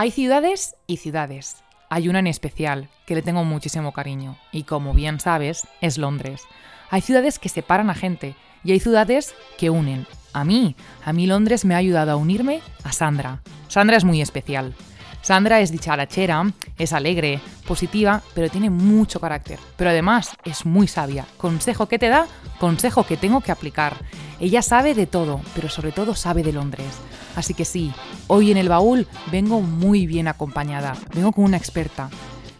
Hay 0.00 0.12
ciudades 0.12 0.76
y 0.86 0.98
ciudades. 0.98 1.56
Hay 1.90 2.08
una 2.08 2.20
en 2.20 2.28
especial 2.28 2.88
que 3.04 3.16
le 3.16 3.22
tengo 3.22 3.42
muchísimo 3.42 3.92
cariño 3.92 4.38
y 4.52 4.62
como 4.62 4.94
bien 4.94 5.18
sabes 5.18 5.66
es 5.80 5.98
Londres. 5.98 6.42
Hay 6.88 7.00
ciudades 7.00 7.40
que 7.40 7.48
separan 7.48 7.90
a 7.90 7.94
gente 7.94 8.36
y 8.62 8.70
hay 8.70 8.78
ciudades 8.78 9.34
que 9.58 9.70
unen. 9.70 10.06
A 10.32 10.44
mí, 10.44 10.76
a 11.04 11.12
mí 11.12 11.26
Londres 11.26 11.64
me 11.64 11.74
ha 11.74 11.78
ayudado 11.78 12.12
a 12.12 12.16
unirme 12.16 12.60
a 12.84 12.92
Sandra. 12.92 13.42
Sandra 13.66 13.96
es 13.96 14.04
muy 14.04 14.22
especial. 14.22 14.72
Sandra 15.20 15.60
es 15.60 15.72
dicharachera, 15.72 16.44
es 16.78 16.92
alegre, 16.92 17.40
positiva, 17.66 18.22
pero 18.36 18.48
tiene 18.50 18.70
mucho 18.70 19.18
carácter. 19.18 19.58
Pero 19.76 19.90
además 19.90 20.30
es 20.44 20.64
muy 20.64 20.86
sabia. 20.86 21.26
Consejo 21.38 21.88
que 21.88 21.98
te 21.98 22.06
da, 22.06 22.28
consejo 22.60 23.04
que 23.04 23.16
tengo 23.16 23.40
que 23.40 23.50
aplicar. 23.50 23.96
Ella 24.38 24.62
sabe 24.62 24.94
de 24.94 25.08
todo, 25.08 25.40
pero 25.56 25.68
sobre 25.68 25.90
todo 25.90 26.14
sabe 26.14 26.44
de 26.44 26.52
Londres. 26.52 27.00
Así 27.38 27.54
que 27.54 27.64
sí, 27.64 27.92
hoy 28.26 28.50
en 28.50 28.56
el 28.56 28.68
baúl 28.68 29.06
vengo 29.30 29.60
muy 29.60 30.08
bien 30.08 30.26
acompañada. 30.26 30.94
Vengo 31.14 31.30
con 31.30 31.44
una 31.44 31.56
experta. 31.56 32.10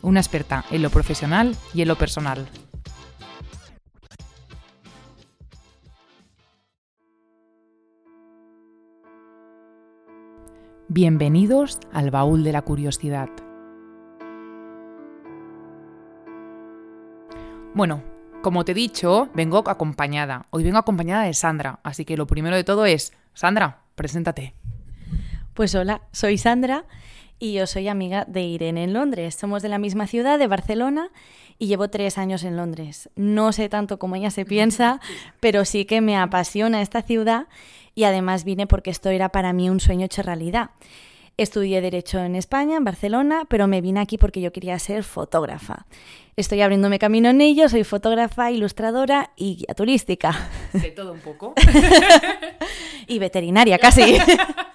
Una 0.03 0.21
experta 0.21 0.65
en 0.71 0.83
lo 0.83 0.91
profesional 0.91 1.57
y 1.75 1.83
en 1.83 1.89
lo 1.89 1.99
personal. 1.99 2.47
Bienvenidos 10.87 11.81
al 11.93 12.13
baúl 12.13 12.45
de 12.45 12.53
la 12.53 12.63
curiosidad. 12.63 13.31
Bueno, 17.75 18.05
como 18.43 18.65
te 18.65 18.71
he 18.71 18.75
dicho, 18.77 19.29
vengo 19.35 19.65
acompañada. 19.67 20.47
Hoy 20.51 20.63
vengo 20.63 20.79
acompañada 20.79 21.25
de 21.25 21.35
Sandra, 21.35 21.81
así 21.83 22.05
que 22.05 22.17
lo 22.17 22.29
primero 22.29 22.55
de 22.55 22.63
todo 22.63 22.87
es, 22.87 23.13
Sandra, 23.35 23.83
preséntate. 23.97 24.55
Pues 25.59 25.75
hola, 25.75 26.03
soy 26.13 26.39
Sandra 26.39 26.85
y 27.41 27.55
yo 27.55 27.67
soy 27.67 27.89
amiga 27.89 28.25
de 28.29 28.43
Irene 28.43 28.85
en 28.85 28.93
Londres. 28.93 29.35
Somos 29.35 29.61
de 29.61 29.69
la 29.69 29.79
misma 29.79 30.07
ciudad, 30.07 30.39
de 30.39 30.47
Barcelona, 30.47 31.11
y 31.59 31.67
llevo 31.67 31.91
tres 31.91 32.17
años 32.17 32.45
en 32.45 32.57
Londres. 32.57 33.11
No 33.17 33.51
sé 33.53 33.69
tanto 33.69 33.99
como 33.99 34.15
ella 34.15 34.31
se 34.31 34.45
piensa, 34.45 35.01
pero 35.41 35.65
sí 35.65 35.85
que 35.85 36.01
me 36.01 36.17
apasiona 36.17 36.81
esta 36.81 37.03
ciudad 37.03 37.49
y 37.97 38.05
además 38.05 38.45
vine 38.45 38.69
porque 38.69 38.91
esto 38.91 39.09
era 39.09 39.31
para 39.31 39.53
mí 39.53 39.69
un 39.69 39.81
sueño 39.81 40.07
hecho 40.07 40.23
realidad. 40.23 40.71
Estudié 41.37 41.81
Derecho 41.81 42.21
en 42.21 42.37
España, 42.37 42.77
en 42.77 42.85
Barcelona, 42.85 43.43
pero 43.49 43.67
me 43.67 43.81
vine 43.81 43.99
aquí 43.99 44.17
porque 44.17 44.41
yo 44.41 44.53
quería 44.53 44.79
ser 44.79 45.03
fotógrafa. 45.03 45.87
Estoy 46.37 46.61
abriéndome 46.61 47.01
camino 47.01 47.31
en 47.31 47.41
ello, 47.41 47.69
soy 47.69 47.83
fotógrafa, 47.83 48.53
ilustradora 48.53 49.33
y 49.35 49.57
guía 49.57 49.75
turística. 49.75 50.51
De 50.73 50.93
todo 50.93 51.13
un 51.13 51.19
poco. 51.19 51.55
y 53.09 53.19
veterinaria, 53.19 53.77
casi. 53.79 54.19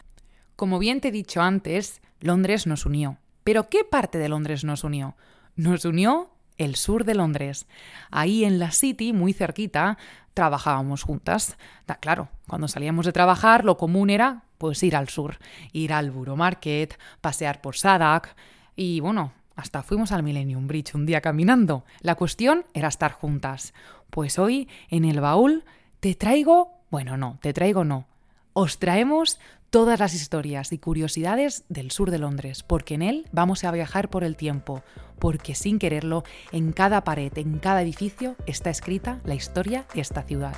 Como 0.56 0.80
bien 0.80 1.02
te 1.02 1.10
he 1.10 1.12
dicho 1.12 1.42
antes, 1.42 2.02
Londres 2.20 2.68
nos 2.68 2.86
unió. 2.86 3.18
¿Pero 3.44 3.70
qué 3.70 3.84
parte 3.84 4.18
de 4.18 4.30
Londres 4.30 4.64
nos 4.64 4.84
unió? 4.84 5.16
Nos 5.56 5.86
unió 5.86 6.30
el 6.58 6.76
sur 6.76 7.04
de 7.04 7.16
Londres. 7.16 7.68
Ahí 8.12 8.46
en 8.46 8.60
la 8.60 8.72
City, 8.72 9.14
muy 9.14 9.34
cerquita, 9.34 9.98
trabajábamos 10.34 11.04
juntas. 11.04 11.58
Da, 11.88 11.96
claro, 11.96 12.30
cuando 12.48 12.68
salíamos 12.68 13.06
de 13.06 13.12
trabajar, 13.12 13.66
lo 13.66 13.78
común 13.78 14.10
era 14.10 14.44
pues 14.58 14.82
ir 14.84 14.96
al 14.96 15.10
sur, 15.10 15.40
ir 15.74 15.92
al 15.92 16.12
Borough 16.12 16.38
Market, 16.38 16.98
pasear 17.20 17.60
por 17.62 17.76
Sadak 17.76 18.36
y 18.76 19.02
bueno, 19.02 19.34
hasta 19.56 19.84
fuimos 19.84 20.12
al 20.12 20.24
Millennium 20.24 20.68
Bridge 20.68 20.96
un 20.96 21.06
día 21.06 21.22
caminando. 21.22 21.84
La 22.02 22.16
cuestión 22.16 22.66
era 22.74 22.88
estar 22.88 23.12
juntas. 23.12 23.74
Pues 24.10 24.40
hoy 24.40 24.70
en 24.90 25.06
el 25.06 25.20
baúl 25.20 25.64
te 26.00 26.16
traigo, 26.16 26.80
bueno, 26.90 27.18
no, 27.18 27.38
te 27.42 27.54
traigo 27.54 27.84
no. 27.84 28.08
Os 28.54 28.80
traemos 28.80 29.40
todas 29.74 30.00
las 30.00 30.14
historias 30.14 30.72
y 30.72 30.78
curiosidades 30.78 31.64
del 31.68 31.90
sur 31.90 32.12
de 32.12 32.20
Londres, 32.20 32.62
porque 32.62 32.94
en 32.94 33.02
él 33.02 33.26
vamos 33.32 33.64
a 33.64 33.72
viajar 33.72 34.08
por 34.08 34.24
el 34.24 34.36
tiempo, 34.36 34.84
porque 35.18 35.56
sin 35.56 35.80
quererlo, 35.80 36.24
en 36.52 36.74
cada 36.74 37.04
pared, 37.04 37.36
en 37.40 37.58
cada 37.58 37.82
edificio 37.82 38.36
está 38.46 38.70
escrita 38.70 39.20
la 39.26 39.34
historia 39.34 39.88
de 39.96 40.02
esta 40.02 40.22
ciudad. 40.22 40.56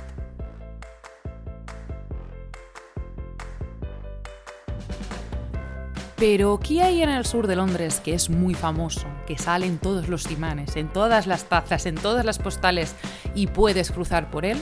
Pero 6.16 6.60
¿qué 6.62 6.82
hay 6.82 7.00
en 7.00 7.08
el 7.08 7.24
sur 7.24 7.46
de 7.46 7.56
Londres 7.56 8.02
que 8.04 8.12
es 8.12 8.28
muy 8.28 8.52
famoso, 8.52 9.06
que 9.26 9.38
sale 9.38 9.64
en 9.64 9.78
todos 9.78 10.08
los 10.08 10.30
imanes, 10.30 10.76
en 10.76 10.92
todas 10.92 11.26
las 11.26 11.44
tazas, 11.44 11.86
en 11.86 11.94
todas 11.94 12.26
las 12.26 12.38
postales 12.38 12.94
y 13.34 13.46
puedes 13.46 13.92
cruzar 13.92 14.30
por 14.30 14.44
él? 14.44 14.58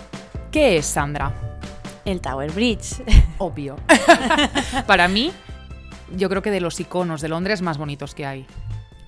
¿Qué 0.52 0.76
es, 0.76 0.86
Sandra? 0.86 1.53
El 2.04 2.20
Tower 2.20 2.50
Bridge. 2.52 3.02
Obvio. 3.38 3.76
Para 4.86 5.08
mí, 5.08 5.32
yo 6.16 6.28
creo 6.28 6.42
que 6.42 6.50
de 6.50 6.60
los 6.60 6.78
iconos 6.78 7.20
de 7.22 7.28
Londres 7.28 7.62
más 7.62 7.78
bonitos 7.78 8.14
que 8.14 8.26
hay. 8.26 8.46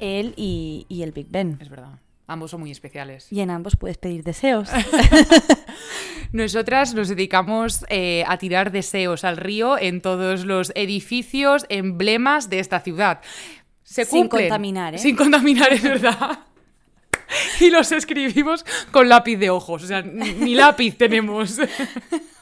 Él 0.01 0.33
y, 0.37 0.87
el 1.03 1.13
Big 1.13 1.29
Ben. 1.31 1.59
Es 1.61 1.69
verdad. 1.69 1.99
Ambos 2.27 2.51
son 2.51 2.61
muy 2.61 2.71
especiales. 2.71 3.31
Y 3.31 3.41
en 3.41 3.51
ambos 3.51 3.77
puedes 3.77 3.99
pedir 3.99 4.25
deseos. 4.25 4.71
Nosotras 6.33 6.95
nos 6.95 7.09
dedicamos 7.09 7.85
eh, 7.89 8.25
a 8.27 8.39
tirar 8.39 8.73
deseos 8.73 9.25
al 9.25 9.37
río 9.37 9.79
en 9.79 10.01
todos 10.01 10.45
los 10.45 10.73
edificios, 10.75 11.67
emblemas 11.69 12.51
de 12.51 12.59
esta 12.59 12.81
ciudad. 12.81 13.21
Se 13.85 14.05
Sin 14.05 14.29
contaminar, 14.29 14.95
¿eh? 14.95 14.99
Sin 14.99 15.15
contaminar, 15.15 15.73
es 15.73 15.83
verdad. 15.83 16.41
y 17.61 17.71
los 17.71 17.93
escribimos 17.93 18.65
con 18.91 19.09
lápiz 19.09 19.37
de 19.37 19.51
ojos. 19.51 19.85
O 19.85 19.87
sea, 19.87 20.03
ni 20.03 20.55
lápiz 20.55 20.97
tenemos. 20.97 21.61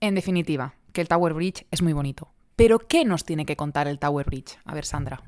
En 0.00 0.14
definitiva, 0.14 0.74
que 0.92 1.02
el 1.02 1.08
Tower 1.08 1.34
Bridge 1.34 1.66
es 1.70 1.82
muy 1.82 1.92
bonito. 1.92 2.28
Pero 2.56 2.78
¿qué 2.78 3.04
nos 3.04 3.24
tiene 3.24 3.46
que 3.46 3.56
contar 3.56 3.86
el 3.86 3.98
Tower 3.98 4.26
Bridge? 4.26 4.58
A 4.64 4.74
ver, 4.74 4.84
Sandra. 4.84 5.22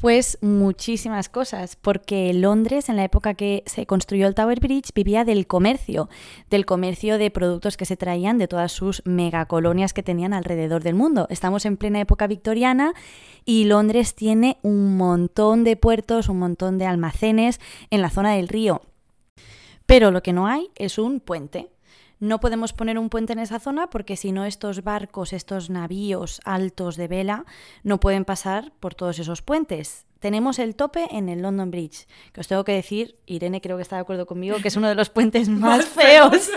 Pues 0.00 0.38
muchísimas 0.40 1.28
cosas, 1.28 1.76
porque 1.76 2.32
Londres 2.32 2.88
en 2.88 2.96
la 2.96 3.04
época 3.04 3.34
que 3.34 3.62
se 3.66 3.84
construyó 3.84 4.26
el 4.26 4.34
Tower 4.34 4.58
Bridge 4.58 4.94
vivía 4.94 5.26
del 5.26 5.46
comercio, 5.46 6.08
del 6.48 6.64
comercio 6.64 7.18
de 7.18 7.30
productos 7.30 7.76
que 7.76 7.84
se 7.84 7.98
traían 7.98 8.38
de 8.38 8.48
todas 8.48 8.72
sus 8.72 9.02
megacolonias 9.04 9.92
que 9.92 10.02
tenían 10.02 10.32
alrededor 10.32 10.82
del 10.82 10.94
mundo. 10.94 11.26
Estamos 11.28 11.66
en 11.66 11.76
plena 11.76 12.00
época 12.00 12.26
victoriana 12.26 12.94
y 13.44 13.64
Londres 13.64 14.14
tiene 14.14 14.56
un 14.62 14.96
montón 14.96 15.64
de 15.64 15.76
puertos, 15.76 16.30
un 16.30 16.38
montón 16.38 16.78
de 16.78 16.86
almacenes 16.86 17.60
en 17.90 18.00
la 18.00 18.08
zona 18.08 18.32
del 18.32 18.48
río. 18.48 18.80
Pero 19.84 20.10
lo 20.10 20.22
que 20.22 20.32
no 20.32 20.46
hay 20.46 20.70
es 20.76 20.98
un 20.98 21.20
puente. 21.20 21.68
No 22.20 22.38
podemos 22.38 22.74
poner 22.74 22.98
un 22.98 23.08
puente 23.08 23.32
en 23.32 23.38
esa 23.38 23.58
zona 23.58 23.88
porque 23.88 24.14
si 24.14 24.30
no 24.30 24.44
estos 24.44 24.84
barcos, 24.84 25.32
estos 25.32 25.70
navíos 25.70 26.42
altos 26.44 26.96
de 26.96 27.08
vela 27.08 27.46
no 27.82 27.98
pueden 27.98 28.26
pasar 28.26 28.72
por 28.78 28.94
todos 28.94 29.18
esos 29.18 29.40
puentes. 29.40 30.04
Tenemos 30.18 30.58
el 30.58 30.76
tope 30.76 31.08
en 31.12 31.30
el 31.30 31.40
London 31.40 31.70
Bridge, 31.70 32.06
que 32.34 32.42
os 32.42 32.46
tengo 32.46 32.62
que 32.62 32.72
decir, 32.72 33.16
Irene 33.24 33.62
creo 33.62 33.78
que 33.78 33.82
está 33.82 33.96
de 33.96 34.02
acuerdo 34.02 34.26
conmigo, 34.26 34.58
que 34.60 34.68
es 34.68 34.76
uno 34.76 34.90
de 34.90 34.94
los 34.94 35.08
puentes 35.08 35.48
más 35.48 35.86
feos 35.86 36.50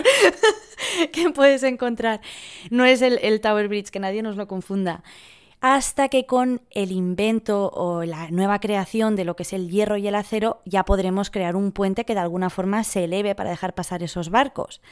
que 1.12 1.30
puedes 1.30 1.62
encontrar. 1.62 2.20
No 2.70 2.84
es 2.84 3.00
el, 3.00 3.18
el 3.22 3.40
Tower 3.40 3.68
Bridge, 3.68 3.88
que 3.88 4.00
nadie 4.00 4.22
nos 4.22 4.36
lo 4.36 4.46
confunda 4.46 5.02
hasta 5.62 6.10
que 6.10 6.26
con 6.26 6.60
el 6.72 6.92
invento 6.92 7.70
o 7.70 8.04
la 8.04 8.30
nueva 8.30 8.60
creación 8.60 9.16
de 9.16 9.24
lo 9.24 9.34
que 9.34 9.44
es 9.44 9.54
el 9.54 9.70
hierro 9.70 9.96
y 9.96 10.06
el 10.06 10.14
acero 10.14 10.60
ya 10.66 10.84
podremos 10.84 11.30
crear 11.30 11.56
un 11.56 11.72
puente 11.72 12.04
que 12.04 12.12
de 12.12 12.20
alguna 12.20 12.50
forma 12.50 12.84
se 12.84 13.04
eleve 13.04 13.34
para 13.34 13.48
dejar 13.48 13.74
pasar 13.74 14.02
esos 14.02 14.28
barcos. 14.28 14.82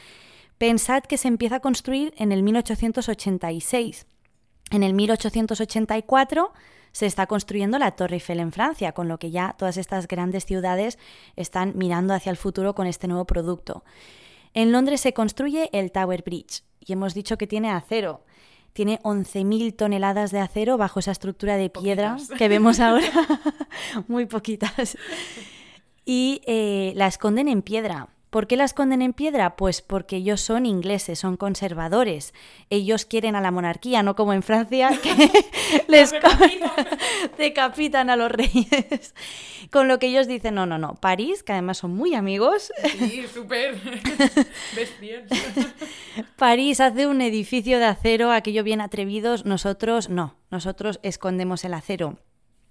Pensad 0.57 1.03
que 1.03 1.17
se 1.17 1.27
empieza 1.27 1.57
a 1.57 1.59
construir 1.59 2.13
en 2.17 2.31
el 2.31 2.43
1886. 2.43 4.05
En 4.71 4.83
el 4.83 4.93
1884 4.93 6.53
se 6.91 7.05
está 7.07 7.25
construyendo 7.27 7.79
la 7.79 7.91
Torre 7.91 8.15
Eiffel 8.15 8.39
en 8.39 8.51
Francia, 8.51 8.91
con 8.93 9.07
lo 9.07 9.17
que 9.17 9.31
ya 9.31 9.55
todas 9.57 9.77
estas 9.77 10.07
grandes 10.07 10.45
ciudades 10.45 10.99
están 11.35 11.73
mirando 11.75 12.13
hacia 12.13 12.29
el 12.29 12.37
futuro 12.37 12.75
con 12.75 12.87
este 12.87 13.07
nuevo 13.07 13.25
producto. 13.25 13.83
En 14.53 14.71
Londres 14.71 15.01
se 15.01 15.13
construye 15.13 15.69
el 15.73 15.91
Tower 15.91 16.23
Bridge 16.23 16.63
y 16.79 16.93
hemos 16.93 17.13
dicho 17.13 17.37
que 17.37 17.47
tiene 17.47 17.71
acero. 17.71 18.23
Tiene 18.73 18.99
11.000 19.01 19.75
toneladas 19.75 20.31
de 20.31 20.39
acero 20.39 20.77
bajo 20.77 20.99
esa 20.99 21.11
estructura 21.11 21.57
de 21.57 21.69
piedra 21.69 22.17
que 22.37 22.47
vemos 22.47 22.79
ahora. 22.79 23.07
Muy 24.07 24.25
poquitas. 24.25 24.97
Y 26.05 26.41
eh, 26.45 26.93
la 26.95 27.07
esconden 27.07 27.47
en 27.47 27.61
piedra. 27.61 28.09
¿Por 28.33 28.47
qué 28.47 28.57
la 28.57 28.63
esconden 28.63 29.03
en 29.03 29.13
piedra? 29.13 29.55
Pues 29.55 29.83
porque 29.83 30.15
ellos 30.15 30.41
son 30.41 30.65
ingleses, 30.65 31.19
son 31.19 31.37
conservadores. 31.37 32.33
Ellos 32.71 33.05
quieren 33.05 33.35
a 33.35 33.41
la 33.41 33.51
monarquía, 33.51 34.01
no 34.01 34.15
como 34.15 34.33
en 34.33 34.41
Francia, 34.41 34.89
que 35.03 35.29
les 35.87 36.11
decapitan 37.37 38.09
a 38.09 38.15
los 38.15 38.31
reyes. 38.31 39.13
Con 39.69 39.87
lo 39.87 39.99
que 39.99 40.07
ellos 40.07 40.25
dicen, 40.25 40.55
no, 40.55 40.65
no, 40.65 40.79
no. 40.79 40.95
París, 40.95 41.43
que 41.43 41.51
además 41.51 41.77
son 41.77 41.93
muy 41.93 42.15
amigos. 42.15 42.73
Sí, 42.97 43.23
súper. 43.31 43.75
París 46.35 46.79
hace 46.79 47.05
un 47.05 47.21
edificio 47.21 47.77
de 47.77 47.85
acero, 47.85 48.31
aquello 48.31 48.63
bien 48.63 48.81
atrevidos. 48.81 49.45
Nosotros 49.45 50.09
no, 50.09 50.37
nosotros 50.49 50.99
escondemos 51.03 51.65
el 51.65 51.75
acero. 51.75 52.17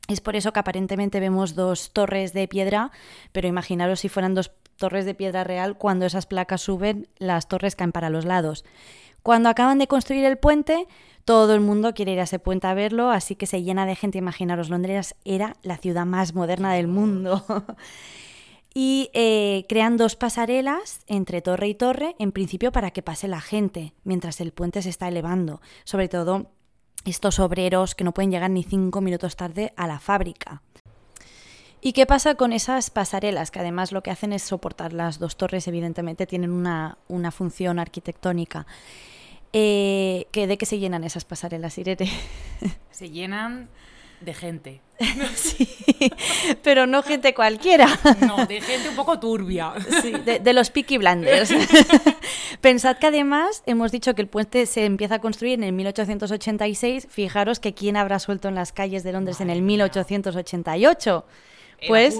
Es 0.09 0.21
por 0.21 0.35
eso 0.35 0.53
que 0.53 0.59
aparentemente 0.59 1.21
vemos 1.21 1.55
dos 1.55 1.93
torres 1.93 2.33
de 2.33 2.49
piedra, 2.49 2.91
pero 3.31 3.47
imaginaros 3.47 4.01
si 4.01 4.09
fueran 4.09 4.35
dos 4.35 4.51
torres 4.83 5.05
de 5.05 5.15
piedra 5.15 5.45
real, 5.45 5.79
cuando 5.79 6.07
esas 6.07 6.27
placas 6.27 6.61
suben, 6.61 7.07
las 7.19 7.47
torres 7.47 7.77
caen 7.77 7.93
para 7.93 8.11
los 8.11 8.25
lados. 8.25 8.65
Cuando 9.23 9.49
acaban 9.49 9.79
de 9.79 9.87
construir 9.87 10.25
el 10.25 10.39
puente, 10.39 10.89
todo 11.25 11.55
el 11.55 11.61
mundo 11.61 11.95
quiere 11.95 12.15
ir 12.15 12.19
a 12.19 12.25
ese 12.25 12.41
puente 12.41 12.67
a 12.67 12.75
verlo, 12.75 13.13
así 13.13 13.37
que 13.37 13.47
se 13.47 13.63
llena 13.63 13.87
de 13.87 13.95
gente. 13.95 14.19
Imaginaros, 14.19 14.71
Londres 14.71 15.15
era 15.25 15.55
la 15.63 15.77
ciudad 15.77 16.05
más 16.05 16.35
moderna 16.35 16.73
del 16.75 16.89
mundo. 16.89 17.45
y 18.75 19.09
eh, 19.15 19.67
crean 19.69 19.97
dos 19.97 20.17
pasarelas 20.17 21.03
entre 21.07 21.43
torre 21.43 21.69
y 21.69 21.77
torre, 21.77 22.17
en 22.19 22.33
principio 22.33 22.73
para 22.73 22.91
que 22.91 23.03
pase 23.03 23.29
la 23.29 23.41
gente 23.41 23.95
mientras 24.03 24.41
el 24.41 24.51
puente 24.51 24.83
se 24.83 24.91
está 24.91 25.07
elevando, 25.07 25.61
sobre 25.85 26.09
todo 26.09 26.51
estos 27.05 27.39
obreros 27.39 27.95
que 27.95 28.03
no 28.03 28.13
pueden 28.13 28.33
llegar 28.33 28.51
ni 28.51 28.65
cinco 28.65 29.01
minutos 29.01 29.37
tarde 29.37 29.73
a 29.77 29.87
la 29.87 30.01
fábrica. 30.01 30.61
¿Y 31.85 31.95
qué 31.95 32.07
pasa 32.07 32.37
con 32.37 32.53
esas 32.53 32.91
pasarelas? 32.91 33.51
Que 33.51 33.59
además 33.59 33.91
lo 33.91 34.05
que 34.05 34.13
hacen 34.13 34.33
es 34.33 34.45
soportar 34.45 34.93
las 34.93 35.19
dos 35.19 35.37
torres, 35.37 35.67
evidentemente 35.67 36.29
tienen 36.29 36.53
una, 36.53 36.97
función 37.33 37.81
arquitectónica. 37.81 38.67
Eh, 39.53 40.27
¿De 40.33 40.57
qué 40.57 40.65
se 40.65 40.79
llenan 40.79 41.03
esas 41.03 41.25
pasarelas, 41.25 41.77
Irene? 41.79 42.09
Se 42.93 43.11
llenan 43.11 43.69
de 44.21 44.33
gente. 44.33 44.81
sí, 45.35 45.69
pero 46.63 46.87
no 46.87 47.03
gente 47.03 47.35
cualquiera. 47.35 47.89
No, 48.21 48.47
de 48.47 48.61
gente 48.61 48.89
un 48.89 48.95
poco 48.95 49.19
turbia. 49.19 49.73
Sí, 50.01 50.13
de, 50.13 50.53
los 50.53 50.71
Peaky 50.71 50.99
Blinders. 50.99 51.53
Pensad 52.61 52.99
que 52.99 53.09
además 53.09 53.65
hemos 53.67 53.91
dicho 53.91 54.15
que 54.15 54.23
el 54.23 54.29
puente 54.29 54.67
se 54.67 54.85
empieza 54.85 55.17
a 55.17 55.19
construir 55.21 55.55
en 55.55 55.65
el 55.65 55.73
1886. 55.73 57.09
Fijaros 57.11 57.59
que 57.59 57.75
quién 57.75 57.97
habrá 57.97 58.21
suelto 58.21 58.47
en 58.47 58.55
las 58.55 58.73
calles 58.73 59.03
de 59.03 59.13
Londres 59.13 59.41
en 59.41 59.51
el 59.51 59.63
1888. 59.63 61.25
Pues, 61.87 62.19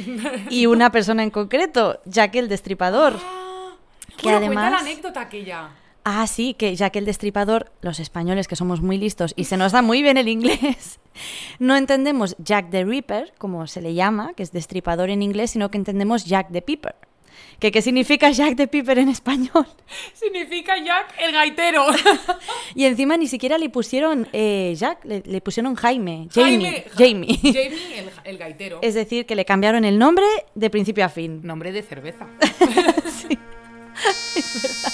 y 0.50 0.66
una 0.66 0.90
persona 0.90 1.22
en 1.22 1.30
concreto, 1.30 2.00
Jack 2.04 2.36
el 2.36 2.48
Destripador. 2.48 3.14
Ah, 3.18 3.76
que 4.16 4.30
además... 4.30 4.72
la 4.72 4.78
anécdota 4.78 5.20
aquella. 5.20 5.70
Ah, 6.04 6.26
sí, 6.26 6.54
que 6.54 6.74
que 6.74 6.98
el 6.98 7.04
destripador, 7.04 7.70
los 7.80 8.00
españoles 8.00 8.48
que 8.48 8.56
somos 8.56 8.80
muy 8.80 8.98
listos 8.98 9.34
y 9.36 9.44
se 9.44 9.56
nos 9.56 9.70
da 9.70 9.82
muy 9.82 10.02
bien 10.02 10.16
el 10.16 10.26
inglés, 10.26 10.98
no 11.60 11.76
entendemos 11.76 12.34
Jack 12.38 12.70
the 12.70 12.84
Ripper, 12.84 13.32
como 13.38 13.68
se 13.68 13.80
le 13.80 13.94
llama, 13.94 14.34
que 14.34 14.42
es 14.42 14.50
destripador 14.50 15.10
en 15.10 15.22
inglés, 15.22 15.52
sino 15.52 15.70
que 15.70 15.78
entendemos 15.78 16.24
Jack 16.24 16.50
the 16.50 16.60
Piper. 16.60 16.96
¿Qué, 17.58 17.70
¿Qué 17.70 17.82
significa 17.82 18.30
Jack 18.30 18.56
the 18.56 18.66
Piper 18.66 18.98
en 18.98 19.08
español? 19.08 19.66
Significa 20.14 20.76
Jack 20.82 21.14
el 21.18 21.32
gaitero. 21.32 21.86
y 22.74 22.84
encima 22.84 23.16
ni 23.16 23.26
siquiera 23.26 23.58
le 23.58 23.68
pusieron 23.70 24.28
eh, 24.32 24.74
Jack, 24.76 25.04
le, 25.04 25.40
pusieron 25.40 25.74
Jaime. 25.74 26.28
Jamie. 26.32 26.84
Jamie. 26.96 27.38
Jamie 27.42 28.10
el, 28.24 28.38
gaitero. 28.38 28.78
Es 28.82 28.94
decir, 28.94 29.26
que 29.26 29.36
le 29.36 29.44
cambiaron 29.44 29.84
el 29.84 29.98
nombre 29.98 30.24
de 30.54 30.70
principio 30.70 31.04
a 31.04 31.08
fin. 31.08 31.40
Nombre 31.42 31.72
de 31.72 31.82
cerveza. 31.82 32.26
sí. 33.06 33.38
Es 34.36 34.62
verdad. 34.62 34.92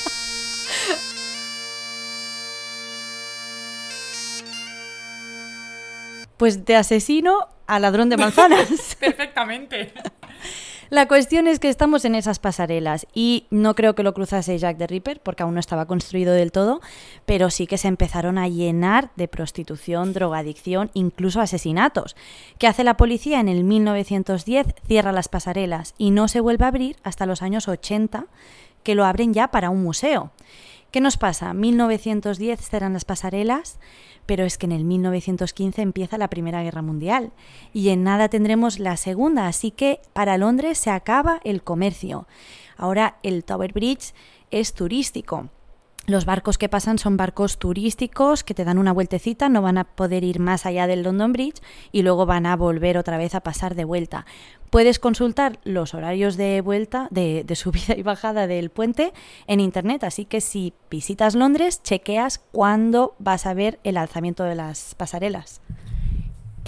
Pues 6.38 6.64
de 6.64 6.76
asesino 6.76 7.48
a 7.66 7.80
ladrón 7.80 8.08
de 8.10 8.16
manzanas. 8.16 8.96
Perfectamente. 9.00 9.92
La 10.90 11.06
cuestión 11.06 11.46
es 11.48 11.60
que 11.60 11.68
estamos 11.68 12.06
en 12.06 12.14
esas 12.14 12.38
pasarelas 12.38 13.06
y 13.12 13.46
no 13.50 13.74
creo 13.74 13.94
que 13.94 14.02
lo 14.02 14.14
cruzase 14.14 14.56
Jack 14.56 14.78
the 14.78 14.86
Ripper 14.86 15.20
porque 15.20 15.42
aún 15.42 15.52
no 15.52 15.60
estaba 15.60 15.84
construido 15.84 16.32
del 16.32 16.50
todo, 16.50 16.80
pero 17.26 17.50
sí 17.50 17.66
que 17.66 17.76
se 17.76 17.88
empezaron 17.88 18.38
a 18.38 18.48
llenar 18.48 19.10
de 19.14 19.28
prostitución, 19.28 20.14
drogadicción, 20.14 20.90
incluso 20.94 21.42
asesinatos. 21.42 22.16
¿Qué 22.56 22.66
hace 22.66 22.84
la 22.84 22.96
policía? 22.96 23.38
En 23.38 23.48
el 23.48 23.64
1910 23.64 24.66
cierra 24.86 25.12
las 25.12 25.28
pasarelas 25.28 25.94
y 25.98 26.10
no 26.10 26.26
se 26.26 26.40
vuelve 26.40 26.64
a 26.64 26.68
abrir 26.68 26.96
hasta 27.02 27.26
los 27.26 27.42
años 27.42 27.68
80, 27.68 28.24
que 28.82 28.94
lo 28.94 29.04
abren 29.04 29.34
ya 29.34 29.48
para 29.48 29.68
un 29.68 29.82
museo. 29.82 30.32
¿Qué 30.90 31.02
nos 31.02 31.18
pasa? 31.18 31.52
1910 31.52 32.60
cerran 32.60 32.94
las 32.94 33.04
pasarelas, 33.04 33.78
pero 34.24 34.44
es 34.44 34.56
que 34.56 34.64
en 34.64 34.72
el 34.72 34.84
1915 34.84 35.82
empieza 35.82 36.16
la 36.16 36.30
Primera 36.30 36.62
Guerra 36.62 36.80
Mundial 36.80 37.32
y 37.74 37.90
en 37.90 38.04
nada 38.04 38.30
tendremos 38.30 38.78
la 38.78 38.96
Segunda, 38.96 39.48
así 39.48 39.70
que 39.70 40.00
para 40.14 40.38
Londres 40.38 40.78
se 40.78 40.90
acaba 40.90 41.40
el 41.44 41.62
comercio. 41.62 42.26
Ahora 42.78 43.18
el 43.22 43.44
Tower 43.44 43.74
Bridge 43.74 44.14
es 44.50 44.72
turístico. 44.72 45.50
Los 46.08 46.24
barcos 46.24 46.56
que 46.56 46.70
pasan 46.70 46.96
son 46.96 47.18
barcos 47.18 47.58
turísticos 47.58 48.42
que 48.42 48.54
te 48.54 48.64
dan 48.64 48.78
una 48.78 48.94
vueltecita, 48.94 49.50
no 49.50 49.60
van 49.60 49.76
a 49.76 49.84
poder 49.84 50.24
ir 50.24 50.40
más 50.40 50.64
allá 50.64 50.86
del 50.86 51.02
London 51.02 51.34
Bridge 51.34 51.60
y 51.92 52.00
luego 52.00 52.24
van 52.24 52.46
a 52.46 52.56
volver 52.56 52.96
otra 52.96 53.18
vez 53.18 53.34
a 53.34 53.40
pasar 53.40 53.74
de 53.74 53.84
vuelta. 53.84 54.24
Puedes 54.70 54.98
consultar 54.98 55.58
los 55.64 55.92
horarios 55.92 56.38
de 56.38 56.62
vuelta, 56.62 57.08
de, 57.10 57.44
de, 57.44 57.56
subida 57.56 57.94
y 57.94 58.02
bajada 58.02 58.46
del 58.46 58.70
puente 58.70 59.12
en 59.46 59.60
internet, 59.60 60.02
así 60.02 60.24
que 60.24 60.40
si 60.40 60.72
visitas 60.90 61.34
Londres, 61.34 61.82
chequeas 61.82 62.38
cuándo 62.52 63.14
vas 63.18 63.44
a 63.44 63.52
ver 63.52 63.78
el 63.84 63.98
alzamiento 63.98 64.44
de 64.44 64.54
las 64.54 64.94
pasarelas 64.94 65.60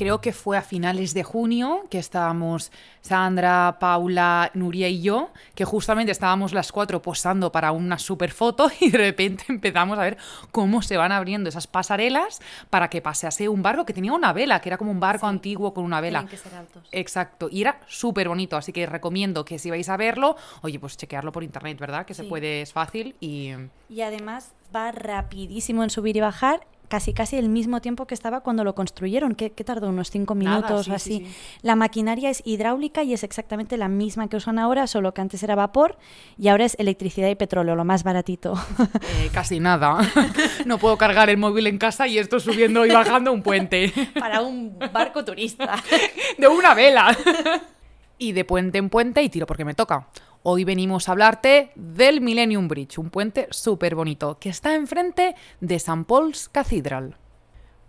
creo 0.01 0.23
que 0.23 0.33
fue 0.33 0.57
a 0.57 0.63
finales 0.63 1.13
de 1.13 1.23
junio 1.23 1.85
que 1.91 1.99
estábamos 1.99 2.73
Sandra, 3.03 3.77
Paula, 3.79 4.51
Nuria 4.55 4.89
y 4.89 5.03
yo, 5.03 5.29
que 5.55 5.67
justamente 5.67 6.11
estábamos 6.11 6.55
las 6.55 6.73
cuatro 6.73 7.03
posando 7.03 7.53
para 7.53 7.71
una 7.73 7.99
super 7.99 8.31
foto 8.31 8.71
y 8.81 8.91
de 8.91 8.97
repente 8.97 9.45
empezamos 9.49 9.99
a 9.99 10.03
ver 10.03 10.17
cómo 10.53 10.81
se 10.81 10.97
van 10.97 11.13
abriendo 11.13 11.51
esas 11.51 11.67
pasarelas 11.67 12.41
para 12.71 12.89
que 12.89 13.03
pasease 13.03 13.51
un 13.51 13.63
barco 13.63 13.85
que 13.85 13.93
tenía 13.93 14.15
una 14.15 14.33
vela, 14.33 14.63
que 14.63 14.71
era 14.71 14.79
como 14.79 14.91
un 14.91 15.01
barco 15.01 15.27
antiguo 15.27 15.75
con 15.75 15.85
una 15.85 16.01
vela. 16.01 16.25
Que 16.25 16.39
ser 16.39 16.55
altos. 16.55 16.89
Exacto, 16.93 17.51
y 17.53 17.61
era 17.61 17.79
súper 17.87 18.27
bonito, 18.27 18.57
así 18.57 18.73
que 18.73 18.87
recomiendo 18.87 19.45
que 19.45 19.59
si 19.59 19.69
vais 19.69 19.91
a 19.91 19.99
verlo, 19.99 20.35
oye, 20.63 20.79
pues 20.79 20.97
chequearlo 20.97 21.31
por 21.31 21.45
internet, 21.45 21.79
¿verdad? 21.79 22.07
Que 22.07 22.15
se 22.15 22.25
puede, 22.25 22.63
es 22.63 22.73
fácil 22.73 23.17
y... 23.21 23.51
Y 23.91 24.01
además 24.01 24.55
va 24.75 24.93
rapidísimo 24.93 25.83
en 25.83 25.91
subir 25.91 26.17
y 26.17 26.21
bajar 26.21 26.67
casi 26.91 27.15
casi 27.15 27.37
el 27.37 27.49
mismo 27.49 27.81
tiempo 27.81 28.07
que 28.09 28.15
estaba 28.15 28.41
cuando 28.41 28.65
lo 28.65 28.75
construyeron, 28.75 29.37
que, 29.37 29.49
tardó 29.51 29.89
unos 29.89 30.11
cinco 30.11 30.35
minutos 30.35 30.89
o 30.89 30.93
así. 30.93 31.25
La 31.63 31.77
maquinaria 31.77 32.31
es 32.31 32.43
hidráulica 32.45 33.05
y 33.05 33.15
es 33.15 33.23
exactamente 33.23 33.77
la 33.77 33.89
misma 33.89 34.29
que 34.29 34.37
usan 34.37 34.59
ahora, 34.59 34.89
solo 34.89 35.15
que 35.15 35.21
antes 35.21 35.43
era 35.45 35.55
vapor 35.55 35.97
y 36.37 36.49
ahora 36.49 36.65
es 36.65 36.75
electricidad 36.81 37.29
y 37.29 37.37
petróleo, 37.37 37.77
lo 37.77 37.85
más 37.85 38.03
baratito. 38.03 38.55
Eh, 39.03 39.31
casi 39.33 39.61
nada. 39.61 39.99
No 40.67 40.79
puedo 40.79 40.97
cargar 40.97 41.31
el 41.31 41.37
móvil 41.37 41.67
en 41.69 41.79
casa 41.79 42.07
y 42.07 42.19
esto 42.19 42.41
subiendo 42.41 42.85
y 42.85 42.91
bajando 42.91 43.33
un 43.33 43.43
puente. 43.43 43.93
Para 44.19 44.43
un 44.43 44.77
barco 44.93 45.25
turista. 45.25 45.83
De 46.37 46.49
una 46.49 46.75
vela. 46.75 47.17
Y 48.23 48.33
de 48.33 48.45
puente 48.45 48.77
en 48.77 48.91
puente 48.91 49.23
y 49.23 49.31
tiro 49.31 49.47
porque 49.47 49.65
me 49.65 49.73
toca. 49.73 50.09
Hoy 50.43 50.65
venimos 50.65 51.09
a 51.09 51.13
hablarte 51.13 51.73
del 51.75 52.21
Millennium 52.21 52.69
Bridge, 52.69 52.99
un 52.99 53.09
puente 53.09 53.49
súper 53.49 53.95
bonito 53.95 54.39
que 54.39 54.51
está 54.51 54.75
enfrente 54.75 55.35
de 55.63 55.77
St. 55.77 56.05
Paul's 56.07 56.51
Cathedral. 56.51 57.17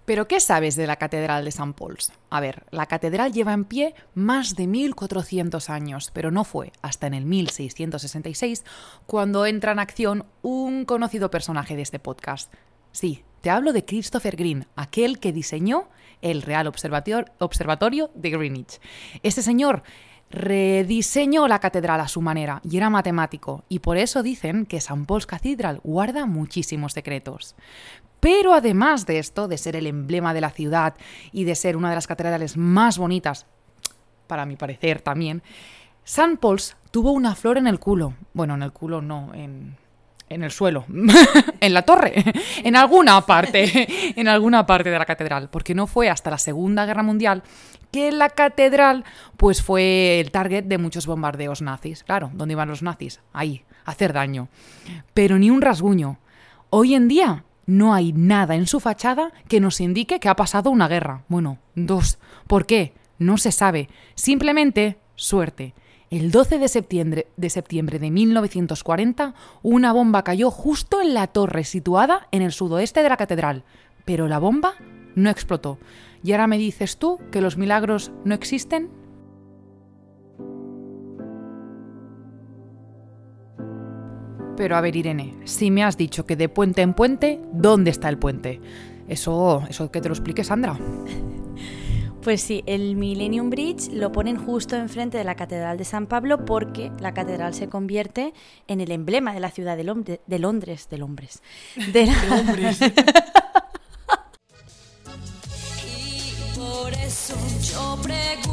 Pero 0.05 0.29
¿qué 0.29 0.39
sabes 0.39 0.77
de 0.77 0.87
la 0.87 0.95
Catedral 0.95 1.43
de 1.43 1.49
St. 1.49 1.73
Paul's? 1.73 2.13
A 2.29 2.39
ver, 2.39 2.63
la 2.71 2.85
catedral 2.85 3.33
lleva 3.33 3.51
en 3.51 3.65
pie 3.65 3.93
más 4.15 4.55
de 4.55 4.67
1400 4.67 5.69
años, 5.69 6.11
pero 6.13 6.31
no 6.31 6.45
fue 6.45 6.71
hasta 6.81 7.07
en 7.07 7.13
el 7.13 7.25
1666 7.25 8.63
cuando 9.07 9.45
entra 9.45 9.73
en 9.73 9.79
acción 9.79 10.25
un 10.43 10.85
conocido 10.85 11.29
personaje 11.29 11.75
de 11.75 11.81
este 11.81 11.99
podcast. 11.99 12.53
Sí, 12.93 13.25
te 13.41 13.49
hablo 13.49 13.73
de 13.73 13.83
Christopher 13.83 14.37
Green, 14.37 14.65
aquel 14.77 15.19
que 15.19 15.33
diseñó 15.33 15.89
el 16.21 16.41
Real 16.41 16.67
Observatorio 16.67 18.11
de 18.13 18.29
Greenwich. 18.29 18.79
Este 19.23 19.41
señor 19.41 19.83
rediseñó 20.31 21.47
la 21.47 21.59
catedral 21.59 21.99
a 21.99 22.07
su 22.07 22.21
manera 22.21 22.61
y 22.63 22.77
era 22.77 22.89
matemático, 22.89 23.63
y 23.69 23.79
por 23.79 23.97
eso 23.97 24.23
dicen 24.23 24.65
que 24.65 24.77
St. 24.77 25.05
Paul's 25.05 25.27
Cathedral 25.27 25.81
guarda 25.83 26.25
muchísimos 26.25 26.93
secretos. 26.93 27.55
Pero 28.19 28.53
además 28.53 29.05
de 29.05 29.19
esto, 29.19 29.47
de 29.47 29.57
ser 29.57 29.75
el 29.75 29.87
emblema 29.87 30.33
de 30.33 30.41
la 30.41 30.51
ciudad 30.51 30.95
y 31.31 31.43
de 31.43 31.55
ser 31.55 31.75
una 31.75 31.89
de 31.89 31.95
las 31.95 32.07
catedrales 32.07 32.55
más 32.55 32.97
bonitas, 32.97 33.45
para 34.27 34.45
mi 34.45 34.55
parecer 34.55 35.01
también, 35.01 35.43
St. 36.05 36.37
Paul's 36.37 36.77
tuvo 36.91 37.11
una 37.11 37.35
flor 37.35 37.57
en 37.57 37.67
el 37.67 37.79
culo. 37.79 38.13
Bueno, 38.33 38.55
en 38.55 38.63
el 38.63 38.71
culo 38.71 39.01
no, 39.01 39.33
en, 39.33 39.75
en 40.31 40.43
el 40.43 40.51
suelo, 40.51 40.85
en 41.59 41.73
la 41.73 41.81
torre, 41.83 42.23
en 42.63 42.75
alguna 42.75 43.21
parte, 43.21 44.13
en 44.19 44.27
alguna 44.27 44.65
parte 44.65 44.89
de 44.89 44.97
la 44.97 45.05
catedral, 45.05 45.49
porque 45.49 45.75
no 45.75 45.87
fue 45.87 46.09
hasta 46.09 46.29
la 46.29 46.37
Segunda 46.37 46.85
Guerra 46.85 47.03
Mundial 47.03 47.43
que 47.91 48.11
la 48.11 48.29
catedral 48.29 49.03
pues 49.35 49.61
fue 49.61 50.21
el 50.21 50.31
target 50.31 50.63
de 50.63 50.77
muchos 50.77 51.05
bombardeos 51.05 51.61
nazis. 51.61 52.03
Claro, 52.05 52.31
¿dónde 52.33 52.53
iban 52.53 52.69
los 52.69 52.81
nazis? 52.81 53.19
Ahí, 53.33 53.65
hacer 53.83 54.13
daño. 54.13 54.47
Pero 55.13 55.37
ni 55.37 55.49
un 55.49 55.61
rasguño. 55.61 56.17
Hoy 56.69 56.95
en 56.95 57.09
día 57.09 57.43
no 57.65 57.93
hay 57.93 58.13
nada 58.13 58.55
en 58.55 58.65
su 58.65 58.79
fachada 58.79 59.33
que 59.49 59.59
nos 59.59 59.81
indique 59.81 60.21
que 60.21 60.29
ha 60.29 60.37
pasado 60.37 60.69
una 60.69 60.87
guerra. 60.87 61.23
Bueno, 61.27 61.57
dos. 61.75 62.17
¿Por 62.47 62.65
qué? 62.65 62.93
No 63.19 63.37
se 63.37 63.51
sabe. 63.51 63.89
Simplemente 64.15 64.97
suerte. 65.15 65.73
El 66.11 66.29
12 66.29 66.59
de 66.59 66.67
septiembre, 66.67 67.27
de 67.37 67.49
septiembre 67.49 67.97
de 67.97 68.11
1940, 68.11 69.33
una 69.63 69.93
bomba 69.93 70.25
cayó 70.25 70.51
justo 70.51 70.99
en 70.99 71.13
la 71.13 71.27
torre 71.27 71.63
situada 71.63 72.27
en 72.31 72.41
el 72.41 72.51
sudoeste 72.51 73.01
de 73.01 73.07
la 73.07 73.15
catedral, 73.15 73.63
pero 74.03 74.27
la 74.27 74.37
bomba 74.37 74.73
no 75.15 75.29
explotó. 75.29 75.79
¿Y 76.21 76.33
ahora 76.33 76.47
me 76.47 76.57
dices 76.57 76.97
tú 76.97 77.17
que 77.31 77.39
los 77.39 77.55
milagros 77.55 78.11
no 78.25 78.35
existen? 78.35 78.89
Pero 84.57 84.75
a 84.75 84.81
ver, 84.81 84.97
Irene, 84.97 85.37
si 85.45 85.71
me 85.71 85.85
has 85.85 85.95
dicho 85.95 86.25
que 86.25 86.35
de 86.35 86.49
puente 86.49 86.81
en 86.81 86.93
puente, 86.93 87.39
¿dónde 87.53 87.89
está 87.89 88.09
el 88.09 88.17
puente? 88.17 88.59
Eso, 89.07 89.63
eso 89.69 89.89
que 89.89 90.01
te 90.01 90.09
lo 90.09 90.13
explique 90.13 90.43
Sandra. 90.43 90.77
Pues 92.23 92.41
sí, 92.43 92.63
el 92.67 92.95
Millennium 92.97 93.49
Bridge 93.49 93.89
lo 93.91 94.11
ponen 94.11 94.37
justo 94.37 94.75
enfrente 94.75 95.17
de 95.17 95.23
la 95.23 95.33
Catedral 95.33 95.79
de 95.79 95.85
San 95.85 96.05
Pablo 96.05 96.45
porque 96.45 96.91
la 96.99 97.15
catedral 97.15 97.55
se 97.55 97.67
convierte 97.67 98.35
en 98.67 98.79
el 98.79 98.91
emblema 98.91 99.33
de 99.33 99.39
la 99.39 99.49
ciudad 99.49 99.75
de, 99.75 99.83
Londres, 99.83 100.19
de 100.27 100.37
Londres, 100.37 100.87
de 100.91 100.97
Londres. 100.99 101.41
De, 101.91 102.05
Londres. 102.29 102.77
y 105.83 106.59
por 106.59 106.93
eso 106.93 107.33
yo 107.59 107.97
pregunto, 108.03 108.51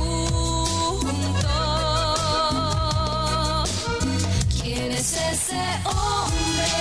¿quién 4.62 4.92
es 4.92 5.12
ese 5.12 5.60
hombre 5.84 6.72